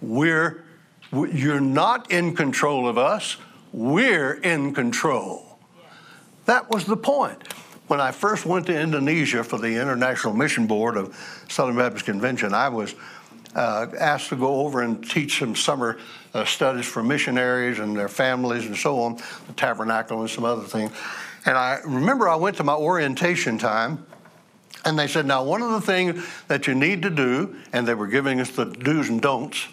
We're, 0.00 0.64
You're 1.12 1.60
not 1.60 2.10
in 2.10 2.34
control 2.34 2.88
of 2.88 2.98
us, 2.98 3.36
we're 3.72 4.34
in 4.34 4.74
control. 4.74 5.58
That 6.46 6.70
was 6.70 6.84
the 6.84 6.96
point. 6.96 7.52
When 7.86 8.00
I 8.00 8.12
first 8.12 8.46
went 8.46 8.66
to 8.66 8.78
Indonesia 8.78 9.44
for 9.44 9.58
the 9.58 9.80
International 9.80 10.32
Mission 10.32 10.66
Board 10.66 10.96
of 10.96 11.16
Southern 11.48 11.76
Baptist 11.76 12.06
Convention, 12.06 12.54
I 12.54 12.68
was 12.68 12.94
uh, 13.54 13.86
asked 13.98 14.28
to 14.28 14.36
go 14.36 14.60
over 14.60 14.82
and 14.82 15.08
teach 15.08 15.38
some 15.38 15.56
summer 15.56 15.98
uh, 16.34 16.44
studies 16.44 16.86
for 16.86 17.02
missionaries 17.02 17.78
and 17.78 17.96
their 17.96 18.08
families 18.08 18.66
and 18.66 18.76
so 18.76 19.00
on, 19.00 19.16
the 19.46 19.52
tabernacle 19.56 20.20
and 20.20 20.30
some 20.30 20.44
other 20.44 20.62
things. 20.62 20.92
And 21.46 21.56
I 21.56 21.80
remember 21.84 22.28
I 22.28 22.36
went 22.36 22.56
to 22.58 22.64
my 22.64 22.74
orientation 22.74 23.58
time, 23.58 24.06
and 24.84 24.98
they 24.98 25.06
said, 25.06 25.26
Now, 25.26 25.42
one 25.42 25.62
of 25.62 25.70
the 25.70 25.80
things 25.80 26.24
that 26.48 26.66
you 26.66 26.74
need 26.74 27.02
to 27.02 27.10
do, 27.10 27.56
and 27.72 27.86
they 27.86 27.94
were 27.94 28.06
giving 28.06 28.40
us 28.40 28.50
the 28.50 28.66
do's 28.66 29.08
and 29.08 29.20
don'ts 29.20 29.66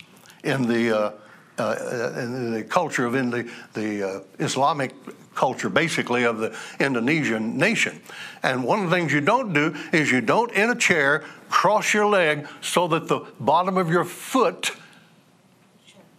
in 0.44 0.68
the, 0.68 0.98
uh, 0.98 1.12
uh 1.60 2.14
in 2.18 2.54
the 2.54 2.64
culture 2.64 3.06
of 3.06 3.16
in 3.16 3.30
the, 3.30 3.52
the 3.74 4.04
uh, 4.04 4.20
Islamic 4.40 4.94
culture, 5.38 5.70
basically, 5.70 6.24
of 6.24 6.40
the 6.40 6.58
Indonesian 6.80 7.58
nation. 7.58 8.02
And 8.44 8.64
one 8.64 8.84
of 8.84 8.90
the 8.90 8.96
things 8.96 9.14
you 9.14 9.22
don't 9.22 9.54
do 9.54 9.76
is 9.94 10.12
you 10.12 10.20
don't, 10.20 10.52
in 10.52 10.70
a 10.70 10.76
chair, 10.76 11.24
cross 11.50 11.94
your 11.94 12.08
leg 12.08 12.48
so 12.60 12.88
that 12.90 13.08
the 13.08 13.22
bottom 13.40 13.78
of 13.78 13.90
your 13.90 14.04
foot 14.04 14.72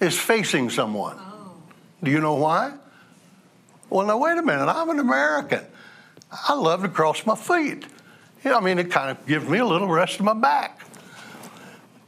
is 0.00 0.18
facing 0.18 0.70
someone. 0.70 1.16
Oh. 1.18 1.52
Do 2.02 2.10
you 2.10 2.20
know 2.20 2.34
why? 2.34 2.72
Well, 3.90 4.06
now, 4.06 4.18
wait 4.18 4.38
a 4.38 4.42
minute. 4.42 4.66
I'm 4.66 4.88
an 4.90 5.00
American. 5.00 5.64
I 6.30 6.54
love 6.54 6.82
to 6.82 6.88
cross 6.88 7.26
my 7.26 7.34
feet. 7.34 7.86
Yeah, 8.44 8.56
I 8.56 8.60
mean, 8.60 8.78
it 8.78 8.90
kind 8.90 9.10
of 9.10 9.26
gives 9.26 9.48
me 9.48 9.58
a 9.58 9.66
little 9.66 9.88
rest 9.88 10.20
of 10.20 10.24
my 10.24 10.34
back. 10.34 10.80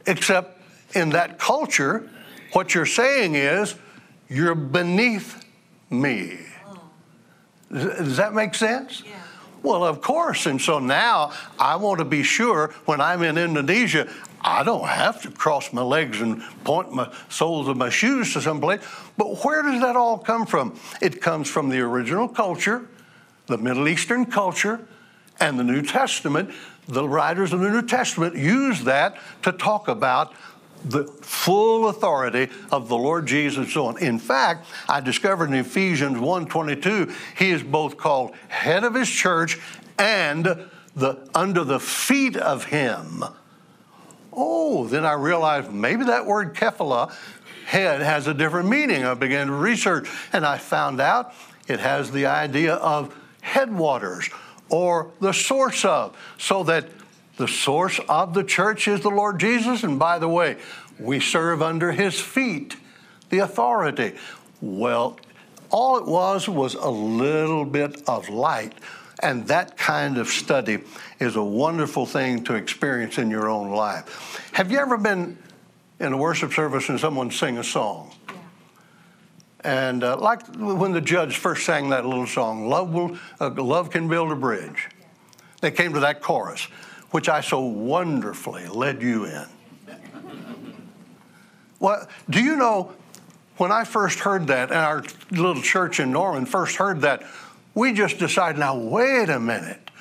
Except 0.07 0.59
in 0.95 1.09
that 1.09 1.39
culture, 1.39 2.09
what 2.53 2.73
you're 2.73 2.85
saying 2.85 3.35
is, 3.35 3.75
you're 4.29 4.55
beneath 4.55 5.45
me. 5.89 6.39
Does 7.71 8.17
that 8.17 8.33
make 8.33 8.53
sense? 8.55 9.03
Yeah. 9.05 9.21
Well, 9.63 9.83
of 9.83 10.01
course. 10.01 10.45
And 10.45 10.59
so 10.59 10.79
now 10.79 11.33
I 11.59 11.75
want 11.75 11.99
to 11.99 12.05
be 12.05 12.23
sure 12.23 12.73
when 12.85 12.99
I'm 12.99 13.21
in 13.23 13.37
Indonesia, 13.37 14.11
I 14.41 14.63
don't 14.63 14.87
have 14.87 15.21
to 15.21 15.31
cross 15.31 15.71
my 15.71 15.83
legs 15.83 16.19
and 16.19 16.41
point 16.63 16.91
my 16.91 17.13
soles 17.29 17.67
of 17.67 17.77
my 17.77 17.89
shoes 17.89 18.33
to 18.33 18.41
someplace. 18.41 18.81
But 19.17 19.43
where 19.45 19.61
does 19.61 19.81
that 19.81 19.95
all 19.95 20.17
come 20.17 20.45
from? 20.45 20.79
It 20.99 21.21
comes 21.21 21.47
from 21.47 21.69
the 21.69 21.79
original 21.79 22.27
culture, 22.27 22.87
the 23.45 23.57
Middle 23.57 23.87
Eastern 23.87 24.25
culture, 24.25 24.79
and 25.39 25.59
the 25.59 25.63
New 25.63 25.83
Testament. 25.83 26.51
The 26.87 27.07
writers 27.07 27.53
of 27.53 27.59
the 27.59 27.69
New 27.69 27.83
Testament 27.83 28.35
use 28.35 28.83
that 28.85 29.17
to 29.43 29.51
talk 29.51 29.87
about 29.87 30.33
the 30.83 31.05
full 31.21 31.89
authority 31.89 32.49
of 32.71 32.89
the 32.89 32.97
Lord 32.97 33.25
Jesus 33.25 33.73
so 33.73 33.87
on. 33.87 33.97
In 33.99 34.19
fact, 34.19 34.67
I 34.89 35.01
discovered 35.01 35.49
in 35.49 35.55
Ephesians 35.55 36.17
1:22, 36.17 37.13
he 37.37 37.51
is 37.51 37.63
both 37.63 37.97
called 37.97 38.33
head 38.47 38.83
of 38.83 38.93
his 38.93 39.09
church 39.09 39.59
and 39.97 40.67
the 40.95 41.29
under 41.33 41.63
the 41.63 41.79
feet 41.79 42.35
of 42.35 42.65
him. 42.65 43.23
Oh, 44.33 44.87
then 44.87 45.05
I 45.05 45.13
realized 45.13 45.71
maybe 45.71 46.05
that 46.05 46.25
word 46.25 46.53
Kephala, 46.53 47.13
head, 47.65 48.01
has 48.01 48.27
a 48.27 48.33
different 48.33 48.69
meaning. 48.69 49.05
I 49.05 49.13
began 49.13 49.47
to 49.47 49.53
research 49.53 50.09
and 50.33 50.45
I 50.45 50.57
found 50.57 51.01
out 51.01 51.33
it 51.67 51.79
has 51.79 52.11
the 52.11 52.25
idea 52.25 52.75
of 52.75 53.13
headwaters 53.41 54.29
or 54.69 55.11
the 55.19 55.33
source 55.33 55.83
of, 55.83 56.15
so 56.37 56.63
that 56.63 56.85
The 57.41 57.47
source 57.47 57.99
of 58.07 58.35
the 58.35 58.43
church 58.43 58.87
is 58.87 59.01
the 59.01 59.09
Lord 59.09 59.39
Jesus. 59.39 59.83
And 59.83 59.97
by 59.97 60.19
the 60.19 60.29
way, 60.29 60.57
we 60.99 61.19
serve 61.19 61.63
under 61.63 61.91
his 61.91 62.19
feet, 62.19 62.75
the 63.31 63.39
authority. 63.39 64.13
Well, 64.61 65.19
all 65.71 65.97
it 65.97 66.05
was 66.05 66.47
was 66.47 66.75
a 66.75 66.91
little 66.91 67.65
bit 67.65 68.07
of 68.07 68.29
light. 68.29 68.73
And 69.23 69.47
that 69.47 69.75
kind 69.75 70.19
of 70.19 70.27
study 70.27 70.83
is 71.19 71.35
a 71.35 71.43
wonderful 71.43 72.05
thing 72.05 72.43
to 72.43 72.53
experience 72.53 73.17
in 73.17 73.31
your 73.31 73.49
own 73.49 73.71
life. 73.71 74.47
Have 74.51 74.71
you 74.71 74.77
ever 74.77 74.97
been 74.97 75.35
in 75.99 76.13
a 76.13 76.17
worship 76.17 76.53
service 76.53 76.89
and 76.89 76.99
someone 76.99 77.31
sing 77.31 77.57
a 77.57 77.63
song? 77.63 78.11
And 79.61 80.03
uh, 80.03 80.15
like 80.17 80.45
when 80.57 80.91
the 80.91 81.01
Judds 81.01 81.33
first 81.33 81.65
sang 81.65 81.89
that 81.89 82.05
little 82.05 82.27
song, 82.27 82.69
"Love 82.69 82.93
will, 82.93 83.17
uh, 83.39 83.49
love 83.49 83.89
can 83.89 84.07
build 84.07 84.31
a 84.31 84.35
bridge," 84.35 84.89
they 85.61 85.71
came 85.71 85.93
to 85.93 86.01
that 86.01 86.21
chorus, 86.21 86.67
which 87.11 87.29
I 87.29 87.41
so 87.41 87.61
wonderfully 87.61 88.67
led 88.67 89.01
you 89.01 89.25
in. 89.25 89.45
well, 91.79 92.07
do 92.29 92.41
you 92.41 92.55
know 92.55 92.93
when 93.57 93.71
I 93.71 93.83
first 93.83 94.19
heard 94.19 94.47
that, 94.47 94.71
and 94.71 94.79
our 94.79 95.03
little 95.29 95.61
church 95.61 95.99
in 95.99 96.11
Norman 96.11 96.45
first 96.47 96.77
heard 96.77 97.01
that, 97.01 97.23
we 97.75 97.93
just 97.93 98.17
decided, 98.17 98.57
now 98.57 98.75
wait 98.75 99.29
a 99.29 99.39
minute. 99.39 99.91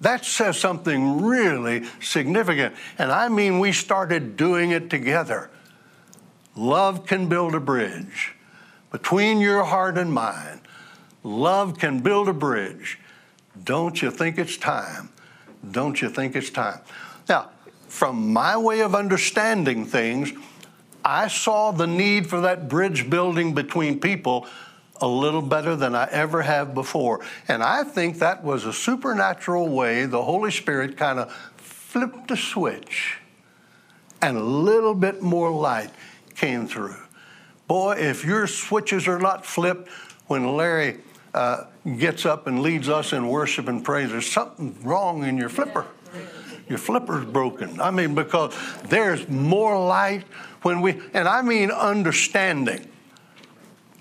That 0.00 0.24
says 0.24 0.58
something 0.58 1.20
really 1.20 1.84
significant. 2.00 2.74
And 2.98 3.10
I 3.10 3.28
mean, 3.28 3.58
we 3.58 3.72
started 3.72 4.36
doing 4.36 4.70
it 4.70 4.88
together. 4.90 5.50
Love 6.56 7.04
can 7.04 7.28
build 7.28 7.54
a 7.54 7.60
bridge 7.60 8.34
between 8.90 9.40
your 9.40 9.64
heart 9.64 9.98
and 9.98 10.12
mine. 10.12 10.60
Love 11.22 11.78
can 11.78 12.00
build 12.00 12.28
a 12.28 12.32
bridge. 12.32 12.98
Don't 13.62 14.00
you 14.00 14.10
think 14.10 14.38
it's 14.38 14.56
time? 14.56 15.10
Don't 15.68 16.00
you 16.00 16.08
think 16.08 16.36
it's 16.36 16.50
time? 16.50 16.80
Now, 17.28 17.50
from 17.88 18.32
my 18.32 18.56
way 18.56 18.80
of 18.80 18.94
understanding 18.94 19.84
things, 19.84 20.32
I 21.04 21.28
saw 21.28 21.72
the 21.72 21.86
need 21.86 22.28
for 22.28 22.42
that 22.42 22.68
bridge 22.68 23.10
building 23.10 23.54
between 23.54 24.00
people 24.00 24.46
a 25.00 25.08
little 25.08 25.42
better 25.42 25.76
than 25.76 25.94
I 25.94 26.08
ever 26.10 26.42
have 26.42 26.74
before. 26.74 27.20
And 27.48 27.62
I 27.62 27.84
think 27.84 28.18
that 28.18 28.44
was 28.44 28.64
a 28.64 28.72
supernatural 28.72 29.68
way 29.68 30.04
the 30.04 30.22
Holy 30.22 30.50
Spirit 30.50 30.96
kind 30.96 31.18
of 31.18 31.32
flipped 31.56 32.30
a 32.30 32.36
switch 32.36 33.16
and 34.22 34.36
a 34.36 34.42
little 34.42 34.94
bit 34.94 35.22
more 35.22 35.50
light 35.50 35.90
came 36.36 36.66
through. 36.66 36.96
Boy, 37.66 37.92
if 37.92 38.24
your 38.24 38.46
switches 38.46 39.08
are 39.08 39.18
not 39.18 39.46
flipped 39.46 39.88
when 40.26 40.56
Larry 40.56 40.98
uh, 41.34 41.64
gets 41.98 42.26
up 42.26 42.46
and 42.46 42.62
leads 42.62 42.88
us 42.88 43.12
in 43.12 43.28
worship 43.28 43.68
and 43.68 43.84
praise, 43.84 44.10
there's 44.10 44.30
something 44.30 44.76
wrong 44.82 45.24
in 45.24 45.36
your 45.36 45.48
flipper. 45.48 45.86
Your 46.68 46.78
flipper's 46.78 47.24
broken. 47.24 47.80
I 47.80 47.90
mean, 47.90 48.14
because 48.14 48.54
there's 48.84 49.28
more 49.28 49.78
light 49.84 50.24
when 50.62 50.80
we, 50.80 51.00
and 51.14 51.26
I 51.26 51.42
mean 51.42 51.70
understanding 51.70 52.86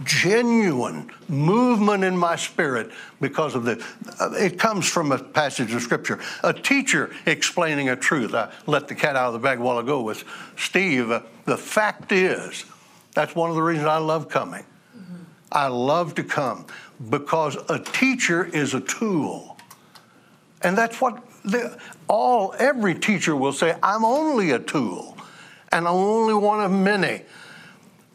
genuine 0.03 1.11
movement 1.27 2.03
in 2.03 2.15
my 2.15 2.35
spirit 2.35 2.89
because 3.19 3.53
of 3.53 3.65
the 3.65 3.83
uh, 4.19 4.31
it 4.31 4.57
comes 4.57 4.87
from 4.87 5.11
a 5.11 5.17
passage 5.17 5.73
of 5.73 5.81
scripture. 5.81 6.19
A 6.43 6.53
teacher 6.53 7.13
explaining 7.25 7.89
a 7.89 7.95
truth. 7.95 8.33
I 8.33 8.51
let 8.65 8.87
the 8.87 8.95
cat 8.95 9.15
out 9.15 9.27
of 9.27 9.33
the 9.33 9.39
bag 9.39 9.59
a 9.59 9.61
while 9.61 9.79
ago 9.79 10.01
with 10.01 10.23
steve. 10.57 11.11
Uh, 11.11 11.21
the 11.45 11.57
fact 11.57 12.11
is 12.11 12.65
that's 13.13 13.35
one 13.35 13.49
of 13.49 13.55
the 13.55 13.61
reasons 13.61 13.87
i 13.87 13.97
love 13.97 14.29
coming. 14.29 14.65
I 15.51 15.67
love 15.67 16.15
to 16.15 16.23
come 16.23 16.67
because 17.09 17.57
a 17.69 17.79
teacher 17.79 18.45
is 18.45 18.73
a 18.73 18.81
tool 18.81 19.57
and 20.61 20.77
that's 20.77 20.99
what 20.99 21.23
the, 21.45 21.79
all 22.07 22.53
every 22.59 22.93
teacher 22.93 23.35
will 23.35 23.53
say 23.53 23.75
i'm 23.81 24.03
only 24.03 24.51
a 24.51 24.59
tool 24.59 25.17
and 25.71 25.87
i'm 25.87 25.93
only 25.93 26.33
one 26.33 26.59
of 26.59 26.71
many 26.71 27.21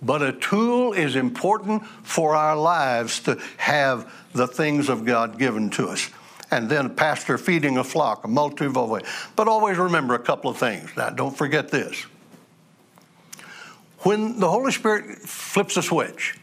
but 0.05 0.21
a 0.23 0.33
tool 0.33 0.93
is 0.93 1.17
important 1.17 1.85
for 2.03 2.37
our 2.37 2.57
lives 2.57 3.21
to 3.21 3.41
have 3.57 4.13
the 4.35 4.47
things 4.47 4.89
of 4.91 5.05
God 5.05 5.39
given 5.39 5.71
to 5.71 5.89
us. 5.89 6.11
And 6.51 6.69
then 6.69 6.87
a 6.87 6.91
pastor 6.91 7.39
feeding 7.39 7.79
a 7.79 7.85
flock, 7.85 8.25
a 8.25 8.29
multitude 8.29 8.77
of 8.77 8.91
ways. 8.91 9.05
But 9.35 9.49
always 9.49 9.79
remember 9.79 10.15
a 10.15 10.19
couple 10.19 10.51
of 10.51 10.59
things. 10.59 10.91
Now, 10.97 11.09
don't 11.11 11.37
forget 11.37 11.71
this. 11.71 12.05
When 14.01 14.39
the 14.39 14.51
Holy 14.51 14.73
Spirit 14.73 15.21
flips 15.21 15.79
a 15.79 15.83
switch, 15.83 16.39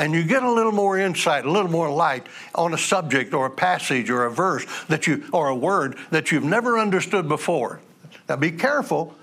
and 0.00 0.14
you 0.14 0.24
get 0.24 0.42
a 0.42 0.50
little 0.50 0.72
more 0.72 0.98
insight, 0.98 1.44
a 1.44 1.50
little 1.50 1.70
more 1.70 1.90
light 1.90 2.26
on 2.54 2.72
a 2.72 2.78
subject 2.78 3.34
or 3.34 3.44
a 3.44 3.50
passage 3.50 4.08
or 4.08 4.24
a 4.24 4.30
verse 4.30 4.64
that 4.88 5.06
you 5.06 5.28
or 5.30 5.48
a 5.48 5.54
word 5.54 5.98
that 6.10 6.32
you've 6.32 6.42
never 6.42 6.78
understood 6.78 7.28
before. 7.28 7.80
Now 8.26 8.36
be 8.36 8.50
careful 8.50 9.14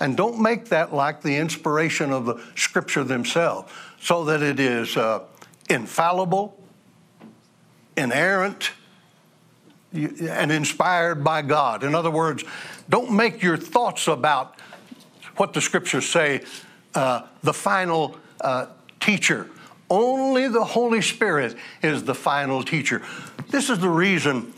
and 0.00 0.16
don't 0.16 0.40
make 0.40 0.70
that 0.70 0.94
like 0.94 1.20
the 1.20 1.36
inspiration 1.36 2.12
of 2.12 2.24
the 2.24 2.42
scripture 2.56 3.04
themselves, 3.04 3.70
so 4.00 4.24
that 4.24 4.42
it 4.42 4.58
is 4.58 4.96
uh, 4.96 5.20
infallible, 5.68 6.58
inerrant, 7.98 8.72
and 9.92 10.50
inspired 10.50 11.22
by 11.22 11.42
God. 11.42 11.84
In 11.84 11.94
other 11.94 12.10
words, 12.10 12.42
don't 12.88 13.12
make 13.12 13.42
your 13.42 13.58
thoughts 13.58 14.08
about 14.08 14.58
what 15.36 15.52
the 15.52 15.60
scriptures 15.60 16.08
say 16.08 16.40
uh, 16.94 17.26
the 17.42 17.52
final 17.52 18.16
uh, 18.40 18.66
teacher. 18.98 19.50
Only 19.92 20.48
the 20.48 20.64
Holy 20.64 21.02
Spirit 21.02 21.54
is 21.82 22.02
the 22.02 22.14
final 22.14 22.62
teacher. 22.62 23.02
This 23.50 23.68
is 23.68 23.78
the 23.78 23.90
reason 23.90 24.54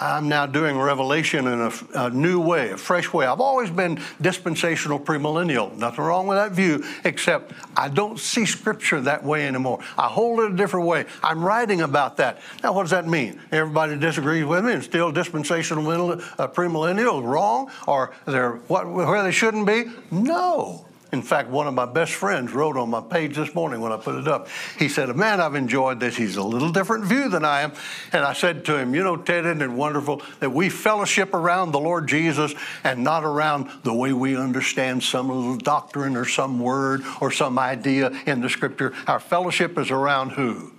I'm 0.00 0.30
now 0.30 0.46
doing 0.46 0.78
Revelation 0.78 1.46
in 1.46 1.60
a, 1.60 1.72
a, 2.06 2.08
new 2.08 2.40
way, 2.40 2.70
a 2.70 2.78
fresh 2.78 3.12
way. 3.12 3.26
I've 3.26 3.42
always 3.42 3.68
been 3.68 4.00
dispensational 4.22 4.98
premillennial. 4.98 5.76
Nothing 5.76 6.04
wrong 6.06 6.26
with 6.26 6.38
that 6.38 6.52
view, 6.52 6.86
except 7.04 7.52
I 7.76 7.90
don't 7.90 8.18
see 8.18 8.46
Scripture 8.46 9.02
that 9.02 9.22
way 9.22 9.46
anymore. 9.46 9.80
I 9.98 10.06
hold 10.06 10.40
it 10.40 10.52
a 10.52 10.56
different 10.56 10.86
way. 10.86 11.04
I'm 11.22 11.44
writing 11.44 11.82
about 11.82 12.16
that. 12.16 12.40
Now, 12.62 12.72
what 12.72 12.84
does 12.84 12.92
that 12.92 13.06
mean? 13.06 13.42
Everybody 13.52 13.98
disagrees 13.98 14.46
with 14.46 14.64
me 14.64 14.72
and 14.72 14.82
still 14.82 15.12
dispensational 15.12 15.86
uh, 16.12 16.48
premillennial 16.48 17.22
wrong, 17.22 17.70
or 17.86 18.14
they're 18.24 18.52
what, 18.68 18.90
where 18.90 19.22
they 19.22 19.32
shouldn't 19.32 19.66
be? 19.66 19.84
No. 20.10 20.87
In 21.10 21.22
fact, 21.22 21.48
one 21.48 21.66
of 21.66 21.72
my 21.72 21.86
best 21.86 22.12
friends 22.12 22.52
wrote 22.52 22.76
on 22.76 22.90
my 22.90 23.00
page 23.00 23.34
this 23.34 23.54
morning 23.54 23.80
when 23.80 23.92
I 23.92 23.96
put 23.96 24.16
it 24.16 24.28
up. 24.28 24.48
He 24.78 24.90
said, 24.90 25.14
Man, 25.16 25.40
I've 25.40 25.54
enjoyed 25.54 26.00
this. 26.00 26.14
He's 26.14 26.36
a 26.36 26.42
little 26.42 26.70
different 26.70 27.06
view 27.06 27.30
than 27.30 27.46
I 27.46 27.62
am. 27.62 27.72
And 28.12 28.24
I 28.24 28.34
said 28.34 28.66
to 28.66 28.76
him, 28.76 28.94
You 28.94 29.02
know, 29.02 29.16
Ted, 29.16 29.46
isn't 29.46 29.62
it 29.62 29.70
wonderful 29.70 30.20
that 30.40 30.50
we 30.50 30.68
fellowship 30.68 31.32
around 31.32 31.72
the 31.72 31.80
Lord 31.80 32.08
Jesus 32.08 32.54
and 32.84 33.02
not 33.02 33.24
around 33.24 33.70
the 33.84 33.94
way 33.94 34.12
we 34.12 34.36
understand 34.36 35.02
some 35.02 35.28
little 35.28 35.56
doctrine 35.56 36.14
or 36.14 36.26
some 36.26 36.60
word 36.60 37.02
or 37.22 37.30
some 37.30 37.58
idea 37.58 38.10
in 38.26 38.42
the 38.42 38.50
scripture? 38.50 38.92
Our 39.06 39.20
fellowship 39.20 39.78
is 39.78 39.90
around 39.90 40.30
who? 40.32 40.72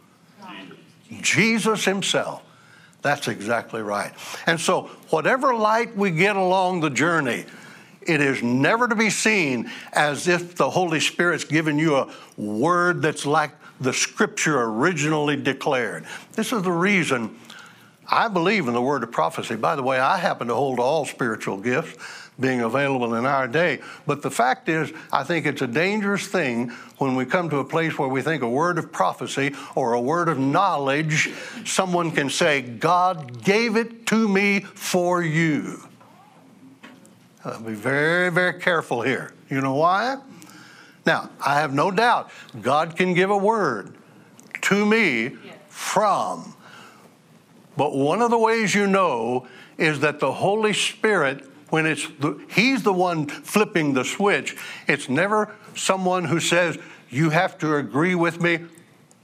Jesus 1.21 1.85
Himself. 1.85 2.43
That's 3.01 3.27
exactly 3.27 3.81
right. 3.81 4.13
And 4.45 4.59
so, 4.59 4.83
whatever 5.09 5.55
light 5.55 5.95
we 5.95 6.11
get 6.11 6.35
along 6.35 6.81
the 6.81 6.89
journey, 6.89 7.45
it 8.01 8.21
is 8.21 8.41
never 8.41 8.87
to 8.87 8.95
be 8.95 9.09
seen 9.09 9.69
as 9.93 10.27
if 10.27 10.55
the 10.55 10.69
Holy 10.69 10.99
Spirit's 10.99 11.43
given 11.43 11.77
you 11.77 11.95
a 11.95 12.09
word 12.37 13.01
that's 13.01 13.25
like 13.25 13.51
the 13.79 13.93
scripture 13.93 14.61
originally 14.61 15.35
declared. 15.35 16.05
This 16.33 16.51
is 16.51 16.63
the 16.63 16.71
reason 16.71 17.37
I 18.11 18.27
believe 18.27 18.67
in 18.67 18.73
the 18.73 18.81
word 18.81 19.03
of 19.03 19.11
prophecy. 19.11 19.55
By 19.55 19.75
the 19.75 19.83
way, 19.83 19.99
I 19.99 20.17
happen 20.17 20.47
to 20.47 20.55
hold 20.55 20.79
all 20.79 21.05
spiritual 21.05 21.57
gifts 21.57 21.95
being 22.39 22.61
available 22.61 23.15
in 23.15 23.25
our 23.25 23.47
day. 23.47 23.81
But 24.07 24.21
the 24.21 24.31
fact 24.31 24.69
is, 24.69 24.91
I 25.11 25.23
think 25.23 25.45
it's 25.45 25.61
a 25.61 25.67
dangerous 25.67 26.25
thing 26.25 26.69
when 26.97 27.15
we 27.15 27.25
come 27.25 27.49
to 27.49 27.57
a 27.57 27.65
place 27.65 27.99
where 27.99 28.07
we 28.07 28.21
think 28.21 28.41
a 28.41 28.49
word 28.49 28.77
of 28.77 28.91
prophecy 28.91 29.53
or 29.75 29.93
a 29.93 30.01
word 30.01 30.29
of 30.29 30.39
knowledge, 30.39 31.29
someone 31.65 32.11
can 32.11 32.29
say, 32.29 32.61
God 32.61 33.43
gave 33.43 33.75
it 33.75 34.05
to 34.07 34.27
me 34.27 34.61
for 34.61 35.21
you. 35.21 35.88
Uh, 37.43 37.57
be 37.59 37.73
very, 37.73 38.29
very 38.29 38.59
careful 38.59 39.01
here. 39.01 39.33
You 39.49 39.61
know 39.61 39.75
why? 39.75 40.17
Now, 41.05 41.29
I 41.45 41.59
have 41.61 41.73
no 41.73 41.89
doubt 41.89 42.31
God 42.61 42.95
can 42.97 43.13
give 43.13 43.29
a 43.29 43.37
word 43.37 43.95
to 44.61 44.85
me 44.85 45.37
from. 45.69 46.55
But 47.77 47.95
one 47.95 48.21
of 48.21 48.29
the 48.29 48.37
ways 48.37 48.75
you 48.75 48.87
know 48.87 49.47
is 49.77 50.01
that 50.01 50.19
the 50.19 50.33
Holy 50.33 50.73
Spirit, 50.73 51.45
when 51.69 51.85
it's 51.85 52.05
the, 52.19 52.43
He's 52.49 52.83
the 52.83 52.91
one 52.91 53.27
flipping 53.27 53.93
the 53.93 54.03
switch, 54.03 54.57
it's 54.87 55.07
never 55.07 55.55
someone 55.75 56.25
who 56.25 56.41
says, 56.41 56.77
You 57.09 57.29
have 57.29 57.57
to 57.59 57.75
agree 57.75 58.15
with 58.15 58.41
me 58.41 58.65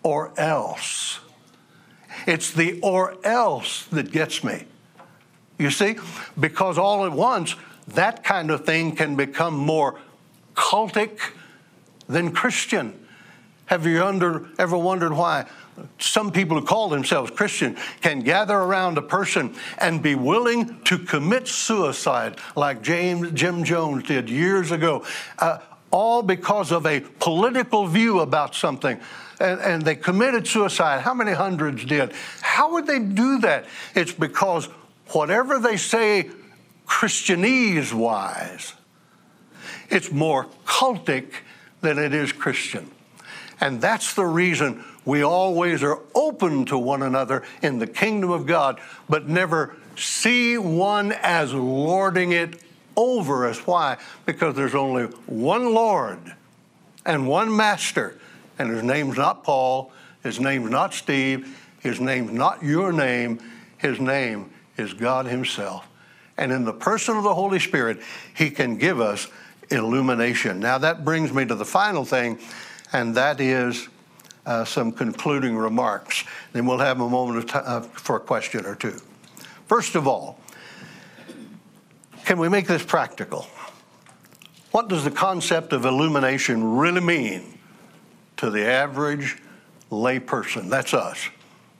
or 0.04 0.32
else. 0.40 1.20
It's 2.26 2.52
the 2.52 2.80
or 2.82 3.18
else 3.26 3.86
that 3.88 4.12
gets 4.12 4.42
me. 4.42 4.66
You 5.58 5.70
see? 5.70 5.98
Because 6.40 6.78
all 6.78 7.06
at 7.06 7.12
once, 7.12 7.56
that 7.90 8.24
kind 8.24 8.52
of 8.52 8.66
thing 8.66 8.96
can 8.96 9.16
become 9.16 9.56
more 9.56 10.00
cultic 10.56 11.20
than 12.08 12.32
Christian. 12.32 13.00
Have 13.68 13.86
you 13.86 14.04
under, 14.04 14.48
ever 14.60 14.78
wondered 14.78 15.14
why 15.14 15.46
some 16.00 16.32
people 16.32 16.60
who 16.60 16.66
call 16.66 16.90
themselves 16.90 17.32
Christian 17.32 17.76
can 18.02 18.22
gather 18.22 18.56
around 18.56 18.98
a 18.98 19.02
person 19.02 19.56
and 19.78 20.02
be 20.02 20.16
willing 20.16 20.82
to 20.84 20.98
commit 20.98 21.48
suicide 21.48 22.40
like 22.56 22.82
James, 22.82 23.32
Jim 23.32 23.64
Jones 23.64 24.04
did 24.04 24.30
years 24.30 24.72
ago, 24.72 25.04
uh, 25.40 25.60
all 25.92 26.22
because 26.22 26.72
of 26.72 26.86
a 26.86 27.00
political 27.00 27.88
view 27.88 28.20
about 28.20 28.56
something. 28.56 29.00
And, 29.40 29.60
and 29.60 29.82
they 29.82 29.96
committed 29.96 30.48
suicide. 30.48 31.02
How 31.02 31.14
many 31.14 31.34
hundreds 31.34 31.84
did? 31.84 32.14
How 32.42 32.74
would 32.74 32.88
they 32.88 33.00
do 33.00 33.40
that? 33.40 33.66
It's 33.94 34.14
because 34.14 34.68
whatever 35.08 35.60
they 35.60 35.76
say 35.76 36.30
Christianese 36.86 37.94
wise, 37.94 38.74
it's 39.90 40.12
more 40.12 40.48
cultic 40.66 41.32
than 41.82 41.98
it 41.98 42.14
is 42.14 42.32
Christian. 42.32 42.90
And 43.60 43.80
that's 43.82 44.14
the 44.14 44.26
reason 44.26 44.84
we 45.06 45.24
always 45.24 45.84
are 45.84 46.00
open 46.14 46.66
to 46.66 46.78
one 46.78 47.04
another 47.04 47.44
in 47.62 47.80
the 47.80 47.88
kingdom 47.88 48.32
of 48.32 48.46
God, 48.46 48.80
but 49.08 49.28
never 49.28 49.76
see 49.96 50.58
one 50.58 51.14
as 51.22 51.54
lording 51.54 52.32
it 52.32 52.62
over 52.98 53.48
us. 53.48 53.60
Why? 53.66 53.98
Because 54.26 54.56
there's 54.56 54.76
only 54.76 55.06
one 55.26 55.74
Lord 55.74 56.20
and 57.06 57.28
one 57.28 57.56
Master, 57.56 58.20
and 58.58 58.70
his 58.70 58.84
name's 58.84 59.18
not 59.18 59.44
Paul, 59.44 59.92
his 60.24 60.40
name's 60.40 60.72
not 60.72 60.94
Steve, 60.94 61.62
his 61.80 62.00
name's 62.00 62.32
not 62.32 62.64
your 62.64 62.92
name, 62.92 63.40
his 63.78 64.00
name 64.00 64.50
is 64.78 64.94
God 64.94 65.28
Himself. 65.28 65.88
And 66.38 66.52
in 66.52 66.66
the 66.66 66.74
person 66.74 67.18
of 67.18 67.24
the 67.24 67.34
Holy 67.34 67.60
Spirit, 67.60 68.02
He 68.36 68.50
can 68.50 68.78
give 68.78 69.00
us 69.00 69.28
illumination. 69.72 70.60
Now, 70.60 70.78
that 70.78 71.06
brings 71.06 71.34
me 71.34 71.46
to 71.46 71.56
the 71.56 71.66
final 71.66 72.06
thing, 72.06 72.40
and 72.94 73.16
that 73.16 73.40
is 73.40 73.88
uh, 74.46 74.66
some 74.66 74.92
concluding 74.92 75.56
remarks. 75.56 76.24
Then 76.54 76.66
we'll 76.66 76.80
have 76.80 77.00
a 77.00 77.10
moment 77.10 77.50
time 77.50 77.64
uh, 77.66 77.82
for 77.82 78.18
a 78.18 78.20
question 78.20 78.66
or 78.66 78.76
two. 78.76 79.00
First 79.68 79.96
of 79.96 80.08
all, 80.08 80.40
can 82.26 82.38
we 82.38 82.50
make 82.50 82.68
this 82.68 82.84
practical? 82.84 83.48
What 84.72 84.90
does 84.90 85.04
the 85.04 85.12
concept 85.12 85.74
of 85.74 85.86
illumination 85.86 86.78
really 86.78 87.02
mean 87.02 87.58
to 88.38 88.50
the 88.50 88.66
average 88.66 89.38
layperson? 89.90 90.70
That's 90.70 90.94
us, 90.94 91.30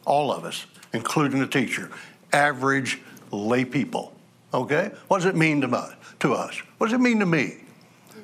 all 0.06 0.32
of 0.32 0.46
us, 0.46 0.66
including 0.94 1.40
the 1.40 1.48
teacher, 1.48 1.92
average 2.32 3.02
lay 3.32 3.66
people. 3.66 4.15
Okay? 4.56 4.92
What 5.10 5.18
does 5.18 5.26
it 5.26 5.36
mean 5.36 5.62
to, 5.62 5.98
to 6.20 6.34
us? 6.34 6.58
What 6.78 6.88
does 6.88 6.94
it 6.94 7.02
mean 7.02 7.20
to 7.20 7.26
me? 7.26 7.58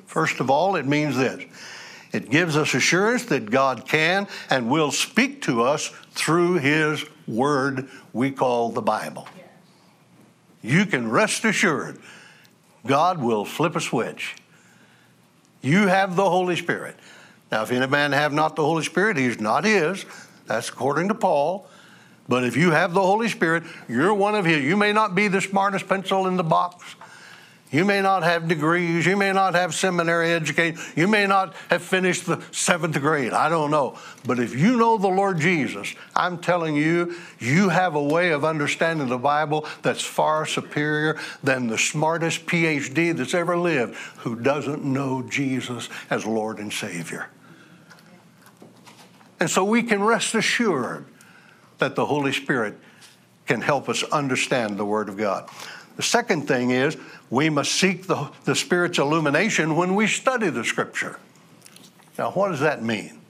First 0.06 0.40
of 0.40 0.50
all, 0.50 0.76
it 0.76 0.86
means 0.86 1.16
this 1.16 1.44
it 2.12 2.30
gives 2.30 2.56
us 2.56 2.74
assurance 2.74 3.26
that 3.26 3.50
God 3.50 3.86
can 3.86 4.26
and 4.50 4.70
will 4.70 4.90
speak 4.90 5.42
to 5.42 5.62
us 5.62 5.88
through 6.12 6.58
His 6.58 7.04
Word 7.26 7.88
we 8.12 8.30
call 8.30 8.70
the 8.70 8.82
Bible. 8.82 9.28
You 10.62 10.86
can 10.86 11.10
rest 11.10 11.44
assured 11.44 11.98
God 12.86 13.22
will 13.22 13.44
flip 13.44 13.76
a 13.76 13.80
switch. 13.80 14.36
You 15.60 15.86
have 15.86 16.16
the 16.16 16.28
Holy 16.28 16.56
Spirit. 16.56 16.96
Now, 17.50 17.62
if 17.62 17.70
any 17.70 17.86
man 17.86 18.12
have 18.12 18.32
not 18.32 18.56
the 18.56 18.64
Holy 18.64 18.82
Spirit, 18.82 19.16
he's 19.16 19.38
not 19.38 19.64
his. 19.64 20.04
That's 20.46 20.68
according 20.68 21.08
to 21.08 21.14
Paul. 21.14 21.68
But 22.28 22.44
if 22.44 22.56
you 22.56 22.70
have 22.70 22.94
the 22.94 23.02
Holy 23.02 23.28
Spirit, 23.28 23.64
you're 23.88 24.14
one 24.14 24.34
of 24.34 24.44
His. 24.44 24.64
You 24.64 24.76
may 24.76 24.92
not 24.92 25.14
be 25.14 25.28
the 25.28 25.40
smartest 25.40 25.88
pencil 25.88 26.26
in 26.26 26.36
the 26.36 26.44
box. 26.44 26.94
You 27.72 27.86
may 27.86 28.02
not 28.02 28.22
have 28.22 28.48
degrees. 28.48 29.06
You 29.06 29.16
may 29.16 29.32
not 29.32 29.54
have 29.54 29.74
seminary 29.74 30.34
education. 30.34 30.78
You 30.94 31.08
may 31.08 31.26
not 31.26 31.54
have 31.70 31.82
finished 31.82 32.26
the 32.26 32.42
seventh 32.52 33.00
grade. 33.00 33.32
I 33.32 33.48
don't 33.48 33.70
know. 33.70 33.98
But 34.26 34.38
if 34.38 34.54
you 34.54 34.76
know 34.76 34.98
the 34.98 35.08
Lord 35.08 35.40
Jesus, 35.40 35.94
I'm 36.14 36.36
telling 36.36 36.76
you, 36.76 37.16
you 37.38 37.70
have 37.70 37.94
a 37.94 38.02
way 38.02 38.32
of 38.32 38.44
understanding 38.44 39.08
the 39.08 39.16
Bible 39.16 39.66
that's 39.80 40.02
far 40.02 40.44
superior 40.44 41.18
than 41.42 41.66
the 41.66 41.78
smartest 41.78 42.44
PhD 42.44 43.16
that's 43.16 43.32
ever 43.32 43.56
lived 43.56 43.96
who 44.18 44.36
doesn't 44.36 44.84
know 44.84 45.22
Jesus 45.22 45.88
as 46.10 46.26
Lord 46.26 46.58
and 46.58 46.70
Savior. 46.70 47.30
And 49.40 49.48
so 49.48 49.64
we 49.64 49.82
can 49.82 50.04
rest 50.04 50.34
assured 50.34 51.06
that 51.82 51.96
the 51.96 52.06
Holy 52.06 52.32
Spirit 52.32 52.78
can 53.46 53.60
help 53.60 53.88
us 53.88 54.04
understand 54.04 54.76
the 54.76 54.84
Word 54.84 55.08
of 55.08 55.16
God. 55.16 55.50
The 55.96 56.02
second 56.02 56.46
thing 56.46 56.70
is 56.70 56.96
we 57.28 57.50
must 57.50 57.72
seek 57.72 58.06
the, 58.06 58.30
the 58.44 58.54
Spirit's 58.54 58.98
illumination 58.98 59.74
when 59.74 59.96
we 59.96 60.06
study 60.06 60.48
the 60.48 60.62
Scripture. 60.62 61.18
Now, 62.16 62.30
what 62.30 62.50
does 62.50 62.60
that 62.60 62.84
mean? 62.84 63.20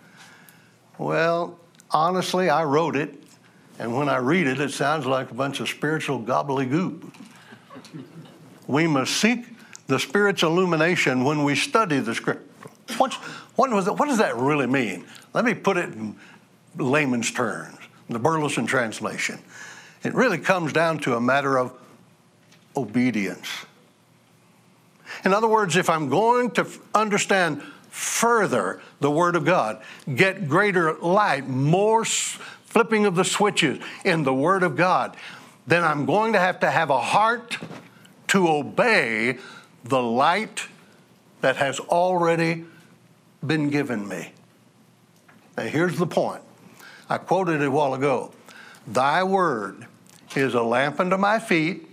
Well, 0.98 1.58
honestly, 1.90 2.50
I 2.50 2.64
wrote 2.64 2.94
it, 2.94 3.14
and 3.78 3.96
when 3.96 4.10
I 4.10 4.18
read 4.18 4.46
it, 4.46 4.60
it 4.60 4.70
sounds 4.70 5.06
like 5.06 5.30
a 5.30 5.34
bunch 5.34 5.60
of 5.60 5.68
spiritual 5.70 6.20
gobbledygook. 6.20 7.10
We 8.66 8.86
must 8.86 9.16
seek 9.16 9.46
the 9.86 9.98
Spirit's 9.98 10.42
illumination 10.42 11.24
when 11.24 11.42
we 11.42 11.54
study 11.54 12.00
the 12.00 12.14
Scripture. 12.14 12.44
What, 12.98 13.18
it, 13.56 13.98
what 13.98 14.06
does 14.06 14.18
that 14.18 14.36
really 14.36 14.66
mean? 14.66 15.06
Let 15.32 15.46
me 15.46 15.54
put 15.54 15.78
it 15.78 15.88
in 15.94 16.16
layman's 16.76 17.30
terms 17.30 17.78
the 18.12 18.18
Burleson 18.18 18.66
translation. 18.66 19.38
It 20.02 20.14
really 20.14 20.38
comes 20.38 20.72
down 20.72 20.98
to 21.00 21.16
a 21.16 21.20
matter 21.20 21.58
of 21.58 21.72
obedience. 22.76 23.48
In 25.24 25.32
other 25.32 25.48
words, 25.48 25.76
if 25.76 25.88
I'm 25.88 26.08
going 26.08 26.50
to 26.52 26.66
understand 26.94 27.62
further 27.90 28.80
the 29.00 29.10
Word 29.10 29.36
of 29.36 29.44
God, 29.44 29.82
get 30.12 30.48
greater 30.48 30.94
light, 30.94 31.46
more 31.46 32.04
flipping 32.04 33.06
of 33.06 33.14
the 33.14 33.24
switches 33.24 33.78
in 34.04 34.22
the 34.22 34.34
Word 34.34 34.62
of 34.62 34.76
God, 34.76 35.16
then 35.66 35.84
I'm 35.84 36.06
going 36.06 36.32
to 36.32 36.38
have 36.38 36.60
to 36.60 36.70
have 36.70 36.90
a 36.90 37.00
heart 37.00 37.58
to 38.28 38.48
obey 38.48 39.38
the 39.84 40.02
light 40.02 40.66
that 41.42 41.56
has 41.56 41.78
already 41.78 42.64
been 43.46 43.68
given 43.70 44.08
me. 44.08 44.32
Now, 45.56 45.64
here's 45.64 45.98
the 45.98 46.06
point 46.06 46.42
I 47.12 47.18
quoted 47.18 47.60
it 47.60 47.66
a 47.66 47.70
while 47.70 47.92
ago. 47.92 48.32
Thy 48.86 49.22
word 49.22 49.86
is 50.34 50.54
a 50.54 50.62
lamp 50.62 50.98
unto 50.98 51.18
my 51.18 51.38
feet 51.38 51.86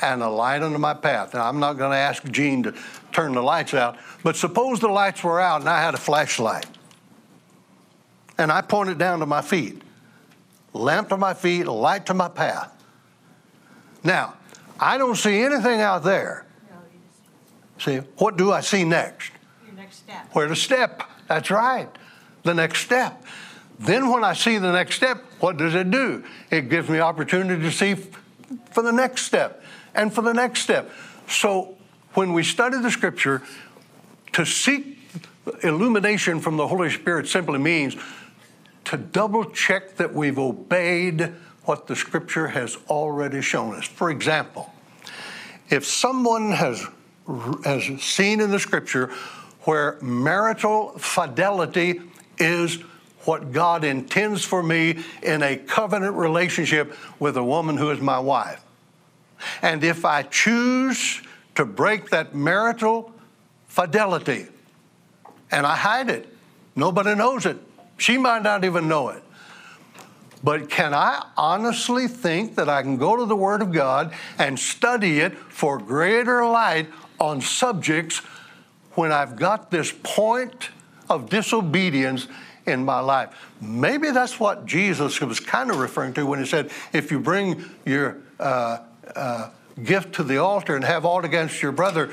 and 0.00 0.22
a 0.22 0.30
light 0.30 0.62
unto 0.62 0.78
my 0.78 0.94
path. 0.94 1.34
Now, 1.34 1.46
I'm 1.46 1.60
not 1.60 1.74
going 1.74 1.90
to 1.90 1.98
ask 1.98 2.24
Gene 2.30 2.62
to 2.62 2.74
turn 3.12 3.34
the 3.34 3.42
lights 3.42 3.74
out, 3.74 3.98
but 4.22 4.34
suppose 4.34 4.80
the 4.80 4.88
lights 4.88 5.22
were 5.22 5.38
out 5.38 5.60
and 5.60 5.68
I 5.68 5.82
had 5.82 5.92
a 5.92 5.98
flashlight 5.98 6.64
and 8.38 8.50
I 8.50 8.62
pointed 8.62 8.96
down 8.96 9.18
to 9.18 9.26
my 9.26 9.42
feet. 9.42 9.82
Lamp 10.72 11.10
to 11.10 11.18
my 11.18 11.34
feet, 11.34 11.64
light 11.64 12.06
to 12.06 12.14
my 12.14 12.30
path. 12.30 12.74
Now, 14.02 14.36
I 14.80 14.96
don't 14.96 15.16
see 15.16 15.42
anything 15.42 15.82
out 15.82 16.02
there. 16.02 16.46
See, 17.78 17.98
what 18.16 18.38
do 18.38 18.52
I 18.52 18.62
see 18.62 18.84
next? 18.84 19.32
Your 19.66 19.76
next 19.76 19.96
step. 19.96 20.30
Where 20.32 20.48
to 20.48 20.56
step. 20.56 21.02
That's 21.28 21.50
right. 21.50 21.90
The 22.42 22.54
next 22.54 22.80
step. 22.80 23.22
Then, 23.82 24.10
when 24.10 24.22
I 24.22 24.34
see 24.34 24.58
the 24.58 24.70
next 24.70 24.94
step, 24.94 25.24
what 25.40 25.56
does 25.56 25.74
it 25.74 25.90
do? 25.90 26.22
It 26.50 26.68
gives 26.68 26.88
me 26.88 27.00
opportunity 27.00 27.60
to 27.62 27.72
see 27.72 27.96
for 28.70 28.82
the 28.82 28.92
next 28.92 29.22
step 29.22 29.62
and 29.92 30.12
for 30.14 30.22
the 30.22 30.32
next 30.32 30.60
step. 30.60 30.88
So, 31.26 31.76
when 32.14 32.32
we 32.32 32.44
study 32.44 32.78
the 32.78 32.92
scripture, 32.92 33.42
to 34.34 34.46
seek 34.46 34.98
illumination 35.64 36.40
from 36.40 36.56
the 36.56 36.68
Holy 36.68 36.90
Spirit 36.90 37.26
simply 37.26 37.58
means 37.58 37.96
to 38.84 38.96
double 38.96 39.46
check 39.46 39.96
that 39.96 40.14
we've 40.14 40.38
obeyed 40.38 41.32
what 41.64 41.88
the 41.88 41.96
scripture 41.96 42.48
has 42.48 42.78
already 42.88 43.40
shown 43.40 43.74
us. 43.74 43.84
For 43.84 44.10
example, 44.10 44.72
if 45.70 45.84
someone 45.86 46.52
has, 46.52 46.86
has 47.64 47.84
seen 48.00 48.40
in 48.40 48.50
the 48.50 48.60
scripture 48.60 49.10
where 49.62 49.98
marital 50.00 50.90
fidelity 50.98 52.00
is 52.38 52.78
what 53.24 53.52
God 53.52 53.84
intends 53.84 54.44
for 54.44 54.62
me 54.62 55.02
in 55.22 55.42
a 55.42 55.56
covenant 55.56 56.16
relationship 56.16 56.94
with 57.18 57.36
a 57.36 57.44
woman 57.44 57.76
who 57.76 57.90
is 57.90 58.00
my 58.00 58.18
wife. 58.18 58.62
And 59.60 59.82
if 59.82 60.04
I 60.04 60.22
choose 60.22 61.22
to 61.54 61.64
break 61.64 62.10
that 62.10 62.34
marital 62.34 63.12
fidelity 63.66 64.46
and 65.50 65.66
I 65.66 65.76
hide 65.76 66.10
it, 66.10 66.28
nobody 66.76 67.14
knows 67.14 67.46
it. 67.46 67.56
She 67.98 68.18
might 68.18 68.42
not 68.42 68.64
even 68.64 68.88
know 68.88 69.10
it. 69.10 69.22
But 70.44 70.68
can 70.68 70.92
I 70.92 71.24
honestly 71.36 72.08
think 72.08 72.56
that 72.56 72.68
I 72.68 72.82
can 72.82 72.96
go 72.96 73.16
to 73.16 73.26
the 73.26 73.36
Word 73.36 73.62
of 73.62 73.70
God 73.70 74.12
and 74.38 74.58
study 74.58 75.20
it 75.20 75.36
for 75.36 75.78
greater 75.78 76.44
light 76.44 76.88
on 77.20 77.40
subjects 77.40 78.18
when 78.94 79.12
I've 79.12 79.36
got 79.36 79.70
this 79.70 79.92
point 80.02 80.70
of 81.08 81.30
disobedience 81.30 82.26
in 82.66 82.84
my 82.84 83.00
life. 83.00 83.30
Maybe 83.60 84.10
that's 84.10 84.38
what 84.38 84.66
Jesus 84.66 85.20
was 85.20 85.40
kind 85.40 85.70
of 85.70 85.78
referring 85.78 86.14
to 86.14 86.26
when 86.26 86.38
he 86.38 86.46
said, 86.46 86.70
if 86.92 87.10
you 87.10 87.18
bring 87.18 87.64
your 87.84 88.18
uh, 88.38 88.78
uh, 89.14 89.50
gift 89.82 90.14
to 90.14 90.24
the 90.24 90.38
altar 90.38 90.76
and 90.76 90.84
have 90.84 91.04
aught 91.04 91.24
against 91.24 91.62
your 91.62 91.72
brother, 91.72 92.12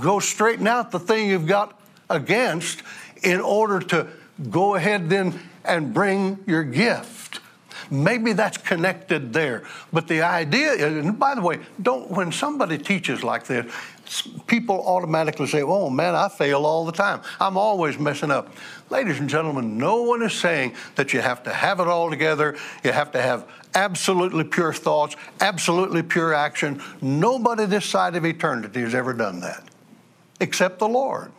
go 0.00 0.20
straighten 0.20 0.66
out 0.66 0.90
the 0.90 0.98
thing 0.98 1.28
you've 1.28 1.46
got 1.46 1.78
against 2.08 2.82
in 3.22 3.40
order 3.40 3.80
to 3.80 4.06
go 4.50 4.74
ahead 4.74 5.08
then 5.10 5.38
and 5.64 5.92
bring 5.92 6.38
your 6.46 6.64
gift. 6.64 7.40
Maybe 7.90 8.32
that's 8.32 8.56
connected 8.56 9.32
there. 9.32 9.64
But 9.92 10.06
the 10.06 10.22
idea 10.22 10.72
is, 10.72 11.04
and 11.04 11.18
by 11.18 11.34
the 11.34 11.40
way, 11.40 11.58
don't 11.82 12.10
when 12.10 12.30
somebody 12.30 12.78
teaches 12.78 13.24
like 13.24 13.46
this, 13.46 13.70
people 14.46 14.82
automatically 14.86 15.46
say, 15.46 15.62
oh 15.62 15.88
man, 15.90 16.14
I 16.14 16.28
fail 16.28 16.66
all 16.66 16.84
the 16.84 16.92
time. 16.92 17.20
I'm 17.38 17.56
always 17.56 17.98
messing 17.98 18.30
up. 18.30 18.52
Ladies 18.88 19.20
and 19.20 19.28
gentlemen, 19.28 19.78
no 19.78 20.02
one 20.02 20.22
is 20.22 20.32
saying 20.32 20.74
that 20.96 21.12
you 21.12 21.20
have 21.20 21.42
to 21.44 21.52
have 21.52 21.80
it 21.80 21.86
all 21.86 22.10
together. 22.10 22.56
You 22.82 22.92
have 22.92 23.12
to 23.12 23.22
have 23.22 23.48
absolutely 23.74 24.44
pure 24.44 24.72
thoughts, 24.72 25.16
absolutely 25.40 26.02
pure 26.02 26.34
action. 26.34 26.82
Nobody 27.00 27.66
this 27.66 27.86
side 27.86 28.16
of 28.16 28.24
eternity 28.24 28.80
has 28.80 28.94
ever 28.94 29.12
done 29.12 29.40
that 29.40 29.64
except 30.40 30.78
the 30.78 30.88
Lord. 30.88 31.30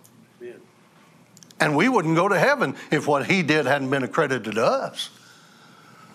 And 1.60 1.76
we 1.76 1.90
wouldn't 1.90 2.16
go 2.16 2.28
to 2.28 2.40
heaven 2.40 2.76
if 2.90 3.06
what 3.06 3.28
he 3.28 3.44
did 3.44 3.68
hadn't 3.68 3.90
been 3.92 4.04
accredited 4.04 4.56
to 4.56 4.66
us. 4.66 5.10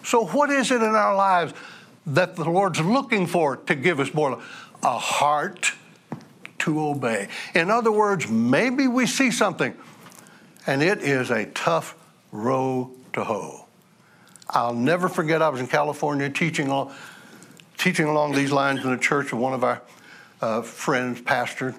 So, 0.03 0.27
what 0.27 0.51
is 0.51 0.71
it 0.73 0.83
in 0.83 0.95
our 0.95 1.15
lives 1.15 1.55
that 2.07 2.35
the 2.35 2.49
Lord's 2.51 2.81
looking 2.81 3.27
for 3.27 3.57
to 3.57 3.75
give 3.75 4.01
us 4.01 4.13
more? 4.13 4.41
A 4.83 4.99
heart 4.99 5.73
to 6.67 6.81
obey. 6.81 7.29
In 7.55 7.71
other 7.71 7.93
words, 7.93 8.29
maybe 8.29 8.89
we 8.89 9.07
see 9.07 9.31
something 9.31 9.75
and 10.67 10.83
it 10.83 10.99
is 10.99 11.31
a 11.31 11.47
tough 11.47 11.95
row 12.33 12.91
to 13.13 13.23
hoe. 13.23 13.67
I'll 14.51 14.75
never 14.75 15.09
forget, 15.09 15.43
I 15.43 15.49
was 15.49 15.61
in 15.61 15.69
California 15.69 16.29
teaching, 16.29 16.91
teaching 17.79 18.07
along 18.07 18.33
these 18.33 18.51
lines 18.51 18.85
in 18.85 18.91
the 18.91 18.99
church 18.99 19.33
of 19.33 19.39
one 19.39 19.55
of 19.55 19.63
our 19.63 19.81
uh, 20.41 20.63
friends, 20.63 21.21
pastor, 21.21 21.75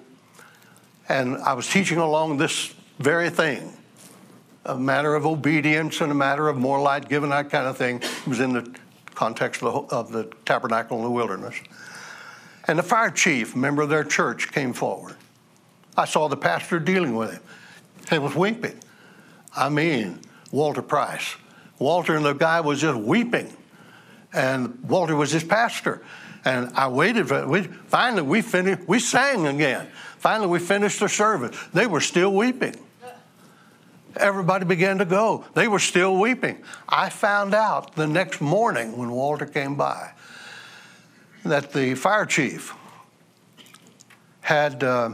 and 1.06 1.36
I 1.36 1.52
was 1.52 1.68
teaching 1.68 1.98
along 1.98 2.38
this 2.38 2.74
very 2.98 3.28
thing 3.28 3.74
a 4.64 4.76
matter 4.76 5.14
of 5.14 5.26
obedience 5.26 6.00
and 6.00 6.10
a 6.10 6.14
matter 6.14 6.48
of 6.48 6.56
more 6.56 6.80
light 6.80 7.08
given, 7.08 7.30
that 7.30 7.50
kind 7.50 7.66
of 7.66 7.76
thing. 7.76 7.96
It 8.02 8.26
was 8.26 8.40
in 8.40 8.54
the 8.54 8.74
context 9.14 9.62
of 9.62 9.88
the, 9.88 9.94
of 9.94 10.12
the 10.12 10.24
tabernacle 10.44 10.96
in 10.98 11.04
the 11.04 11.10
wilderness. 11.10 11.56
And 12.68 12.78
the 12.78 12.82
fire 12.82 13.10
chief, 13.10 13.56
member 13.56 13.82
of 13.82 13.88
their 13.88 14.04
church, 14.04 14.52
came 14.52 14.74
forward. 14.74 15.16
I 15.96 16.04
saw 16.04 16.28
the 16.28 16.36
pastor 16.36 16.78
dealing 16.78 17.16
with 17.16 17.32
him. 17.32 17.42
He 18.10 18.18
was 18.18 18.34
weeping. 18.34 18.78
I 19.56 19.70
mean, 19.70 20.20
Walter 20.52 20.82
Price. 20.82 21.34
Walter 21.78 22.14
and 22.14 22.24
the 22.24 22.34
guy 22.34 22.60
was 22.60 22.80
just 22.80 22.98
weeping. 22.98 23.56
And 24.32 24.78
Walter 24.84 25.16
was 25.16 25.32
his 25.32 25.44
pastor. 25.44 26.02
And 26.44 26.70
I 26.74 26.88
waited 26.88 27.28
for 27.28 27.46
we 27.48 27.62
finally 27.62 28.22
we 28.22 28.42
finished 28.42 28.86
we 28.86 29.00
sang 29.00 29.46
again. 29.46 29.88
Finally 30.18 30.48
we 30.48 30.58
finished 30.58 31.00
the 31.00 31.08
service. 31.08 31.56
They 31.72 31.86
were 31.86 32.00
still 32.00 32.34
weeping. 32.34 32.74
Everybody 34.16 34.64
began 34.64 34.98
to 34.98 35.04
go. 35.04 35.44
They 35.54 35.68
were 35.68 35.78
still 35.78 36.16
weeping. 36.16 36.62
I 36.88 37.08
found 37.08 37.54
out 37.54 37.94
the 37.94 38.06
next 38.06 38.40
morning 38.40 38.96
when 38.96 39.10
Walter 39.10 39.46
came 39.46 39.74
by 39.74 40.12
that 41.48 41.72
the 41.72 41.94
fire 41.94 42.26
chief 42.26 42.74
had 44.40 44.82
uh, 44.82 45.10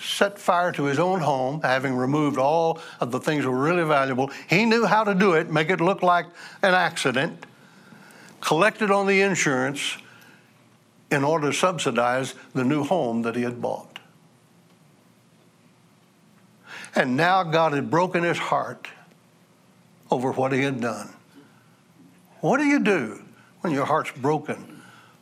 set 0.00 0.38
fire 0.38 0.72
to 0.72 0.84
his 0.84 0.98
own 0.98 1.20
home, 1.20 1.60
having 1.62 1.94
removed 1.94 2.38
all 2.38 2.80
of 3.00 3.10
the 3.10 3.20
things 3.20 3.44
that 3.44 3.50
were 3.50 3.62
really 3.62 3.84
valuable. 3.84 4.30
He 4.48 4.64
knew 4.64 4.84
how 4.84 5.04
to 5.04 5.14
do 5.14 5.32
it, 5.34 5.50
make 5.50 5.70
it 5.70 5.80
look 5.80 6.02
like 6.02 6.26
an 6.62 6.74
accident, 6.74 7.46
collected 8.40 8.90
on 8.90 9.06
the 9.06 9.20
insurance 9.20 9.96
in 11.10 11.24
order 11.24 11.50
to 11.50 11.56
subsidize 11.56 12.34
the 12.54 12.64
new 12.64 12.84
home 12.84 13.22
that 13.22 13.34
he 13.34 13.42
had 13.42 13.60
bought. 13.62 13.98
And 16.94 17.16
now 17.16 17.42
God 17.42 17.72
had 17.72 17.90
broken 17.90 18.22
his 18.22 18.38
heart 18.38 18.88
over 20.10 20.32
what 20.32 20.52
he 20.52 20.62
had 20.62 20.80
done. 20.80 21.08
What 22.40 22.58
do 22.58 22.64
you 22.64 22.80
do 22.80 23.22
when 23.60 23.72
your 23.72 23.84
heart's 23.84 24.10
broken 24.12 24.67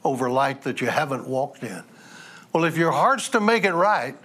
over 0.07 0.31
light 0.31 0.63
that 0.63 0.81
you 0.81 0.87
haven't 0.87 1.27
walked 1.27 1.63
in? 1.63 1.83
Well, 2.53 2.65
if 2.65 2.77
your 2.79 2.93
heart's 2.93 3.29
to 3.31 3.41
make 3.41 3.65
it 3.65 3.75
right, 3.75 4.17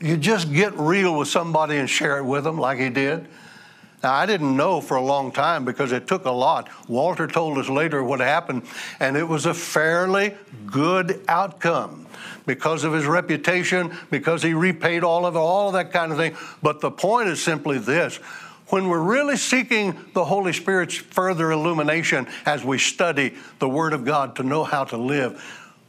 you 0.00 0.16
just 0.16 0.52
get 0.52 0.72
real 0.74 1.18
with 1.18 1.28
somebody 1.28 1.76
and 1.76 1.88
share 1.88 2.18
it 2.18 2.24
with 2.24 2.44
them 2.44 2.58
like 2.58 2.78
he 2.78 2.90
did. 2.90 3.26
Now, 4.02 4.12
I 4.12 4.26
didn't 4.26 4.56
know 4.56 4.80
for 4.80 4.96
a 4.96 5.02
long 5.02 5.32
time 5.32 5.64
because 5.64 5.90
it 5.92 6.06
took 6.06 6.26
a 6.26 6.30
lot. 6.30 6.68
Walter 6.88 7.26
told 7.26 7.58
us 7.58 7.68
later 7.68 8.04
what 8.04 8.20
happened, 8.20 8.62
and 9.00 9.16
it 9.16 9.26
was 9.26 9.46
a 9.46 9.54
fairly 9.54 10.34
good 10.66 11.22
outcome 11.28 12.06
because 12.44 12.84
of 12.84 12.92
his 12.92 13.06
reputation, 13.06 13.96
because 14.10 14.42
he 14.42 14.54
repaid 14.54 15.02
all 15.02 15.26
of 15.26 15.34
it, 15.34 15.38
all 15.38 15.68
of 15.68 15.74
that 15.74 15.92
kind 15.92 16.12
of 16.12 16.18
thing. 16.18 16.36
But 16.62 16.80
the 16.80 16.90
point 16.90 17.28
is 17.28 17.42
simply 17.42 17.78
this 17.78 18.20
when 18.68 18.88
we're 18.88 19.02
really 19.02 19.36
seeking 19.36 19.96
the 20.12 20.24
Holy 20.24 20.52
Spirit's 20.52 20.96
further 20.96 21.52
illumination 21.52 22.26
as 22.44 22.64
we 22.64 22.78
study 22.78 23.34
the 23.58 23.68
Word 23.68 23.92
of 23.92 24.04
God 24.04 24.36
to 24.36 24.42
know 24.42 24.64
how 24.64 24.84
to 24.84 24.96
live, 24.96 25.42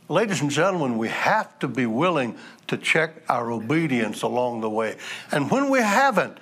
ladies 0.09 0.41
and 0.41 0.51
gentlemen, 0.51 0.97
we 0.97 1.09
have 1.09 1.57
to 1.59 1.67
be 1.67 1.85
willing 1.85 2.37
to 2.67 2.77
check 2.77 3.23
our 3.29 3.51
obedience 3.51 4.21
along 4.21 4.61
the 4.61 4.69
way. 4.69 4.97
And 5.31 5.49
when 5.49 5.69
we 5.69 5.79
haven't 5.79 6.37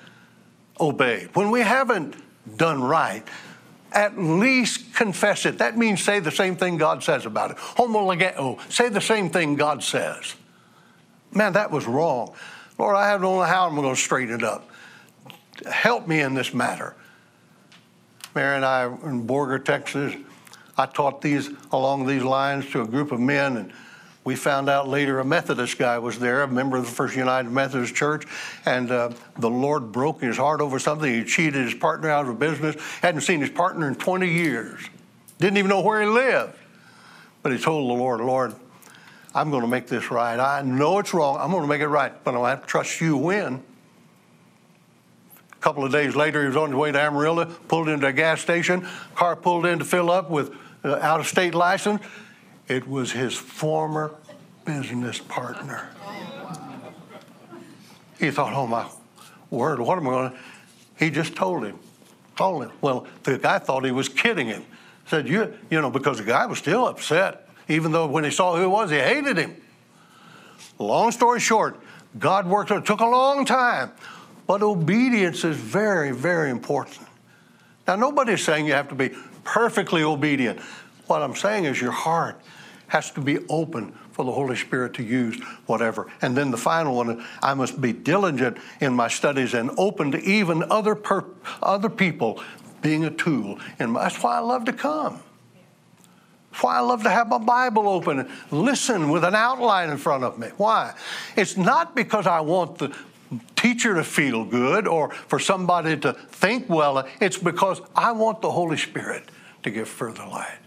obeyed, 0.79 1.29
when 1.35 1.51
we 1.51 1.61
haven't 1.61 2.15
done 2.57 2.83
right, 2.83 3.23
at 3.91 4.19
least 4.19 4.93
confess 4.93 5.45
it. 5.45 5.59
That 5.59 5.77
means 5.77 6.03
say 6.03 6.19
the 6.19 6.31
same 6.31 6.57
thing 6.57 6.77
God 6.77 7.01
says 7.01 7.25
about 7.25 7.51
it. 7.51 7.57
Homologeo, 7.57 8.59
say 8.69 8.89
the 8.89 8.99
same 8.99 9.29
thing 9.29 9.55
God 9.55 9.81
says. 9.81 10.35
Man, 11.31 11.53
that 11.53 11.71
was 11.71 11.87
wrong. 11.87 12.35
Lord, 12.77 12.97
I 12.97 13.11
don't 13.13 13.21
know 13.21 13.41
how 13.41 13.67
I'm 13.67 13.75
going 13.75 13.95
to 13.95 13.99
straighten 13.99 14.35
it 14.35 14.43
up. 14.43 14.69
Help 15.71 16.07
me 16.07 16.21
in 16.21 16.33
this 16.33 16.53
matter. 16.53 16.95
Mary 18.33 18.55
and 18.55 18.65
I 18.65 18.87
were 18.87 19.09
in 19.09 19.25
Borger, 19.25 19.63
Texas, 19.63 20.13
I 20.77 20.85
taught 20.85 21.21
these 21.21 21.49
along 21.71 22.05
these 22.05 22.23
lines 22.23 22.69
to 22.71 22.81
a 22.81 22.87
group 22.87 23.11
of 23.11 23.19
men, 23.19 23.55
and 23.57 23.73
we 24.25 24.35
found 24.35 24.67
out 24.69 24.89
later 24.89 25.19
a 25.19 25.25
Methodist 25.25 25.77
guy 25.77 25.97
was 25.99 26.19
there, 26.19 26.43
a 26.43 26.47
member 26.47 26.75
of 26.75 26.85
the 26.85 26.91
First 26.91 27.15
United 27.15 27.49
Methodist 27.49 27.95
Church, 27.95 28.25
and 28.65 28.91
uh, 28.91 29.11
the 29.37 29.49
Lord 29.49 29.91
broke 29.91 30.21
his 30.21 30.35
heart 30.35 30.59
over 30.59 30.79
something. 30.79 31.13
He 31.13 31.23
cheated 31.23 31.63
his 31.63 31.73
partner 31.73 32.09
out 32.09 32.27
of 32.27 32.39
business, 32.39 32.75
hadn't 33.01 33.21
seen 33.21 33.39
his 33.39 33.49
partner 33.49 33.87
in 33.87 33.95
20 33.95 34.27
years, 34.29 34.81
didn't 35.39 35.57
even 35.57 35.69
know 35.69 35.81
where 35.81 36.01
he 36.01 36.07
lived. 36.07 36.53
But 37.41 37.53
he 37.53 37.57
told 37.59 37.89
the 37.89 37.93
Lord, 37.93 38.19
Lord, 38.19 38.55
I'm 39.33 39.51
going 39.51 39.61
to 39.61 39.67
make 39.67 39.87
this 39.87 40.11
right. 40.11 40.39
I 40.39 40.61
know 40.61 40.99
it's 40.99 41.13
wrong. 41.13 41.37
I'm 41.39 41.51
going 41.51 41.61
to 41.61 41.69
make 41.69 41.81
it 41.81 41.87
right, 41.87 42.11
but 42.23 42.31
I'm 42.31 42.37
going 42.37 42.45
to 42.45 42.49
have 42.49 42.61
to 42.61 42.67
trust 42.67 42.99
you 42.99 43.15
when. 43.15 43.63
Couple 45.65 45.83
of 45.83 45.91
days 45.91 46.15
later, 46.15 46.41
he 46.41 46.47
was 46.47 46.55
on 46.55 46.69
his 46.69 46.75
way 46.75 46.91
to 46.91 47.01
Amarillo, 47.01 47.45
pulled 47.45 47.89
into 47.89 48.05
a 48.05 48.13
gas 48.13 48.39
station, 48.39 48.87
car 49.15 49.35
pulled 49.35 49.65
in 49.65 49.79
to 49.79 49.83
fill 49.83 50.11
up 50.11 50.29
with 50.29 50.55
uh, 50.83 50.99
out 51.01 51.19
of 51.19 51.25
state 51.25 51.55
license. 51.55 52.03
It 52.67 52.87
was 52.87 53.11
his 53.11 53.33
former 53.33 54.13
business 54.63 55.17
partner. 55.17 55.89
He 58.19 58.29
thought, 58.29 58.53
oh 58.53 58.67
my 58.67 58.87
word, 59.49 59.79
what 59.79 59.97
am 59.97 60.07
I 60.07 60.11
going 60.11 60.31
to? 60.33 60.37
He 60.99 61.09
just 61.09 61.35
told 61.35 61.65
him, 61.65 61.79
told 62.37 62.65
him. 62.65 62.71
Well, 62.81 63.07
the 63.23 63.39
guy 63.39 63.57
thought 63.57 63.85
he 63.85 63.91
was 63.91 64.07
kidding 64.07 64.45
him. 64.45 64.63
Said, 65.07 65.27
you, 65.27 65.51
you 65.71 65.81
know, 65.81 65.89
because 65.89 66.19
the 66.19 66.25
guy 66.25 66.45
was 66.45 66.59
still 66.59 66.85
upset, 66.85 67.49
even 67.69 67.91
though 67.91 68.05
when 68.05 68.23
he 68.23 68.29
saw 68.29 68.55
who 68.55 68.65
it 68.65 68.67
was, 68.67 68.91
he 68.91 68.97
hated 68.97 69.37
him. 69.37 69.55
Long 70.77 71.11
story 71.11 71.39
short, 71.39 71.79
God 72.19 72.45
worked, 72.45 72.69
it 72.69 72.85
took 72.85 72.99
a 72.99 73.07
long 73.07 73.45
time, 73.45 73.91
but 74.47 74.61
obedience 74.61 75.43
is 75.43 75.57
very, 75.57 76.11
very 76.11 76.49
important. 76.49 77.07
Now, 77.87 77.95
nobody's 77.95 78.43
saying 78.43 78.65
you 78.65 78.73
have 78.73 78.89
to 78.89 78.95
be 78.95 79.11
perfectly 79.43 80.03
obedient. 80.03 80.59
What 81.07 81.21
I'm 81.21 81.35
saying 81.35 81.65
is 81.65 81.79
your 81.79 81.91
heart 81.91 82.39
has 82.87 83.11
to 83.11 83.21
be 83.21 83.39
open 83.49 83.91
for 84.11 84.23
the 84.23 84.31
Holy 84.31 84.55
Spirit 84.55 84.93
to 84.95 85.03
use 85.03 85.41
whatever. 85.65 86.07
And 86.21 86.35
then 86.37 86.51
the 86.51 86.57
final 86.57 86.95
one, 86.95 87.25
I 87.41 87.53
must 87.53 87.81
be 87.81 87.93
diligent 87.93 88.57
in 88.79 88.93
my 88.93 89.07
studies 89.07 89.53
and 89.53 89.71
open 89.77 90.11
to 90.11 90.19
even 90.21 90.63
other 90.71 90.95
per, 90.95 91.25
other 91.61 91.89
people 91.89 92.41
being 92.81 93.05
a 93.05 93.11
tool. 93.11 93.59
And 93.79 93.95
that's 93.95 94.21
why 94.23 94.37
I 94.37 94.39
love 94.39 94.65
to 94.65 94.73
come. 94.73 95.19
That's 96.51 96.63
why 96.63 96.77
I 96.77 96.79
love 96.79 97.03
to 97.03 97.09
have 97.09 97.27
my 97.27 97.39
Bible 97.39 97.89
open 97.89 98.19
and 98.19 98.29
listen 98.51 99.09
with 99.09 99.25
an 99.25 99.35
outline 99.35 99.89
in 99.89 99.97
front 99.97 100.23
of 100.23 100.39
me. 100.39 100.47
Why? 100.55 100.93
It's 101.35 101.57
not 101.57 101.95
because 101.95 102.27
I 102.27 102.39
want 102.39 102.77
the 102.77 102.95
teacher 103.55 103.95
to 103.95 104.03
feel 104.03 104.45
good 104.45 104.87
or 104.87 105.09
for 105.11 105.39
somebody 105.39 105.97
to 105.97 106.13
think 106.13 106.69
well. 106.69 107.07
It's 107.19 107.37
because 107.37 107.81
I 107.95 108.11
want 108.11 108.41
the 108.41 108.51
Holy 108.51 108.77
Spirit 108.77 109.23
to 109.63 109.69
give 109.69 109.87
further 109.87 110.25
light. 110.25 110.57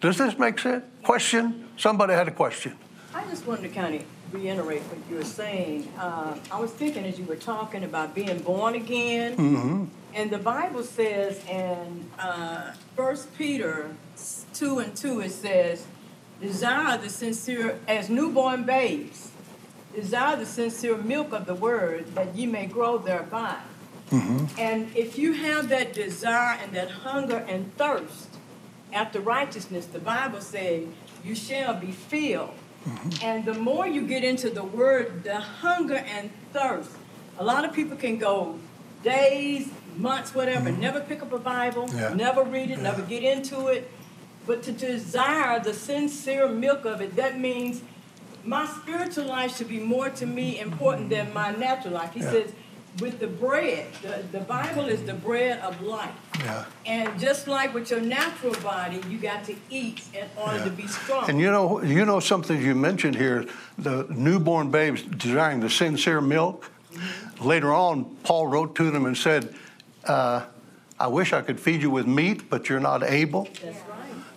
Does 0.00 0.16
this 0.16 0.38
make 0.38 0.58
sense? 0.58 0.84
Question? 1.02 1.68
Somebody 1.76 2.14
had 2.14 2.28
a 2.28 2.30
question. 2.32 2.76
I 3.14 3.24
just 3.28 3.46
wanted 3.46 3.62
to 3.62 3.68
kind 3.68 3.94
of 3.96 4.04
reiterate 4.32 4.82
what 4.82 4.98
you 5.10 5.16
were 5.16 5.24
saying. 5.24 5.88
Uh, 5.98 6.36
I 6.50 6.60
was 6.60 6.70
thinking 6.70 7.04
as 7.04 7.18
you 7.18 7.24
were 7.24 7.36
talking 7.36 7.84
about 7.84 8.14
being 8.14 8.38
born 8.40 8.74
again, 8.76 9.36
Mm-hmm. 9.36 9.84
and 10.14 10.30
the 10.30 10.38
Bible 10.38 10.82
says 10.84 11.44
in 11.46 12.08
uh, 12.18 12.72
1 12.96 13.16
Peter 13.36 13.94
2 14.54 14.78
and 14.78 14.96
2, 14.96 15.20
it 15.20 15.30
says, 15.32 15.86
Desire 16.40 16.96
the 16.96 17.10
sincere, 17.10 17.78
as 17.88 18.08
newborn 18.08 18.62
babes, 18.64 19.29
desire 19.94 20.36
the 20.36 20.46
sincere 20.46 20.96
milk 20.96 21.32
of 21.32 21.46
the 21.46 21.54
word 21.54 22.14
that 22.14 22.34
ye 22.34 22.46
may 22.46 22.66
grow 22.66 22.98
thereby. 22.98 23.56
Mm-hmm. 24.10 24.46
And 24.58 24.94
if 24.96 25.18
you 25.18 25.32
have 25.32 25.68
that 25.68 25.92
desire 25.92 26.58
and 26.62 26.72
that 26.72 26.90
hunger 26.90 27.44
and 27.48 27.74
thirst 27.76 28.28
after 28.92 29.20
righteousness, 29.20 29.86
the 29.86 30.00
Bible 30.00 30.40
says, 30.40 30.86
you 31.24 31.34
shall 31.34 31.74
be 31.74 31.92
filled. 31.92 32.54
Mm-hmm. 32.88 33.24
And 33.24 33.44
the 33.44 33.54
more 33.54 33.86
you 33.86 34.06
get 34.06 34.24
into 34.24 34.50
the 34.50 34.64
word, 34.64 35.22
the 35.22 35.38
hunger 35.38 35.96
and 35.96 36.30
thirst. 36.52 36.90
A 37.38 37.44
lot 37.44 37.64
of 37.64 37.72
people 37.72 37.96
can 37.96 38.18
go 38.18 38.58
days, 39.02 39.70
months, 39.96 40.34
whatever, 40.34 40.70
mm-hmm. 40.70 40.80
never 40.80 41.00
pick 41.00 41.22
up 41.22 41.32
a 41.32 41.38
Bible, 41.38 41.88
Yeah. 41.94 42.14
never 42.14 42.42
read 42.42 42.70
it, 42.70 42.80
never 42.80 43.02
get 43.02 43.22
into 43.22 43.68
it. 43.68 43.90
But 44.46 44.62
to 44.64 44.72
desire 44.72 45.60
the 45.60 45.74
sincere 45.74 46.48
milk 46.48 46.84
of 46.84 47.00
it, 47.00 47.16
that 47.16 47.38
means 47.38 47.82
my 48.44 48.66
spiritual 48.66 49.26
life 49.26 49.56
should 49.56 49.68
be 49.68 49.78
more 49.80 50.10
to 50.10 50.26
me 50.26 50.58
important 50.60 51.10
than 51.10 51.32
my 51.32 51.50
natural 51.52 51.94
life. 51.94 52.12
He 52.14 52.20
Yeah. 52.20 52.30
says, 52.32 52.52
with 53.00 53.20
the 53.20 53.28
bread, 53.28 53.86
the, 54.02 54.24
the 54.32 54.40
Bible 54.40 54.86
is 54.86 55.02
the 55.04 55.14
bread 55.14 55.60
of 55.60 55.80
life. 55.80 56.10
Yeah. 56.40 56.64
And 56.86 57.20
just 57.20 57.46
like 57.46 57.72
with 57.72 57.88
your 57.90 58.00
natural 58.00 58.54
body, 58.62 59.00
you 59.08 59.16
got 59.18 59.44
to 59.44 59.54
eat 59.70 60.02
in 60.12 60.26
order 60.36 60.58
Yeah. 60.58 60.64
to 60.64 60.70
be 60.70 60.86
strong. 60.88 61.30
And 61.30 61.38
you 61.40 61.50
know, 61.52 61.80
you 61.82 62.04
know 62.04 62.18
something 62.20 62.60
you 62.60 62.74
mentioned 62.74 63.14
here, 63.14 63.46
the 63.78 64.06
newborn 64.10 64.70
babes 64.70 65.02
desiring 65.02 65.60
the 65.60 65.70
sincere 65.70 66.20
milk. 66.20 66.70
Later 67.40 67.72
on, 67.72 68.04
Paul 68.24 68.48
wrote 68.48 68.74
to 68.76 68.90
them 68.90 69.06
and 69.06 69.16
said, 69.16 69.54
uh, 70.04 70.42
I 70.98 71.06
wish 71.06 71.32
I 71.32 71.40
could 71.42 71.60
feed 71.60 71.80
you 71.82 71.90
with 71.90 72.06
meat, 72.06 72.50
but 72.50 72.68
you're 72.68 72.80
not 72.80 73.02
able, 73.02 73.44
right. 73.64 73.74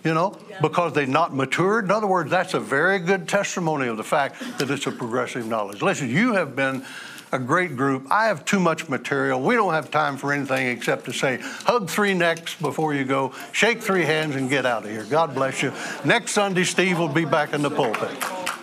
You 0.04 0.14
know, 0.14 0.38
because 0.60 0.92
they've 0.92 1.08
not 1.08 1.34
matured. 1.34 1.86
In 1.86 1.90
other 1.90 2.06
words, 2.06 2.30
that's 2.30 2.54
a 2.54 2.60
very 2.60 2.98
good 2.98 3.26
testimony 3.26 3.88
of 3.88 3.96
the 3.96 4.04
fact 4.04 4.38
that 4.58 4.70
it's 4.70 4.86
a 4.86 4.92
progressive 4.92 5.46
knowledge. 5.46 5.82
Listen, 5.82 6.10
you 6.10 6.34
have 6.34 6.54
been 6.54 6.84
a 7.32 7.38
great 7.38 7.74
group. 7.74 8.06
I 8.10 8.26
have 8.26 8.44
too 8.44 8.60
much 8.60 8.88
material. 8.88 9.40
We 9.40 9.54
don't 9.54 9.72
have 9.72 9.90
time 9.90 10.16
for 10.16 10.32
anything 10.32 10.68
except 10.68 11.06
to 11.06 11.12
say, 11.12 11.38
hug 11.40 11.90
three 11.90 12.14
necks 12.14 12.54
before 12.54 12.94
you 12.94 13.04
go, 13.04 13.32
shake 13.50 13.82
three 13.82 14.04
hands, 14.04 14.36
and 14.36 14.48
get 14.48 14.66
out 14.66 14.84
of 14.84 14.90
here. 14.90 15.04
God 15.04 15.34
bless 15.34 15.62
you. 15.62 15.72
Next 16.04 16.32
Sunday, 16.32 16.64
Steve 16.64 16.98
will 16.98 17.08
be 17.08 17.24
back 17.24 17.52
in 17.52 17.62
the 17.62 17.70
pulpit. 17.70 18.53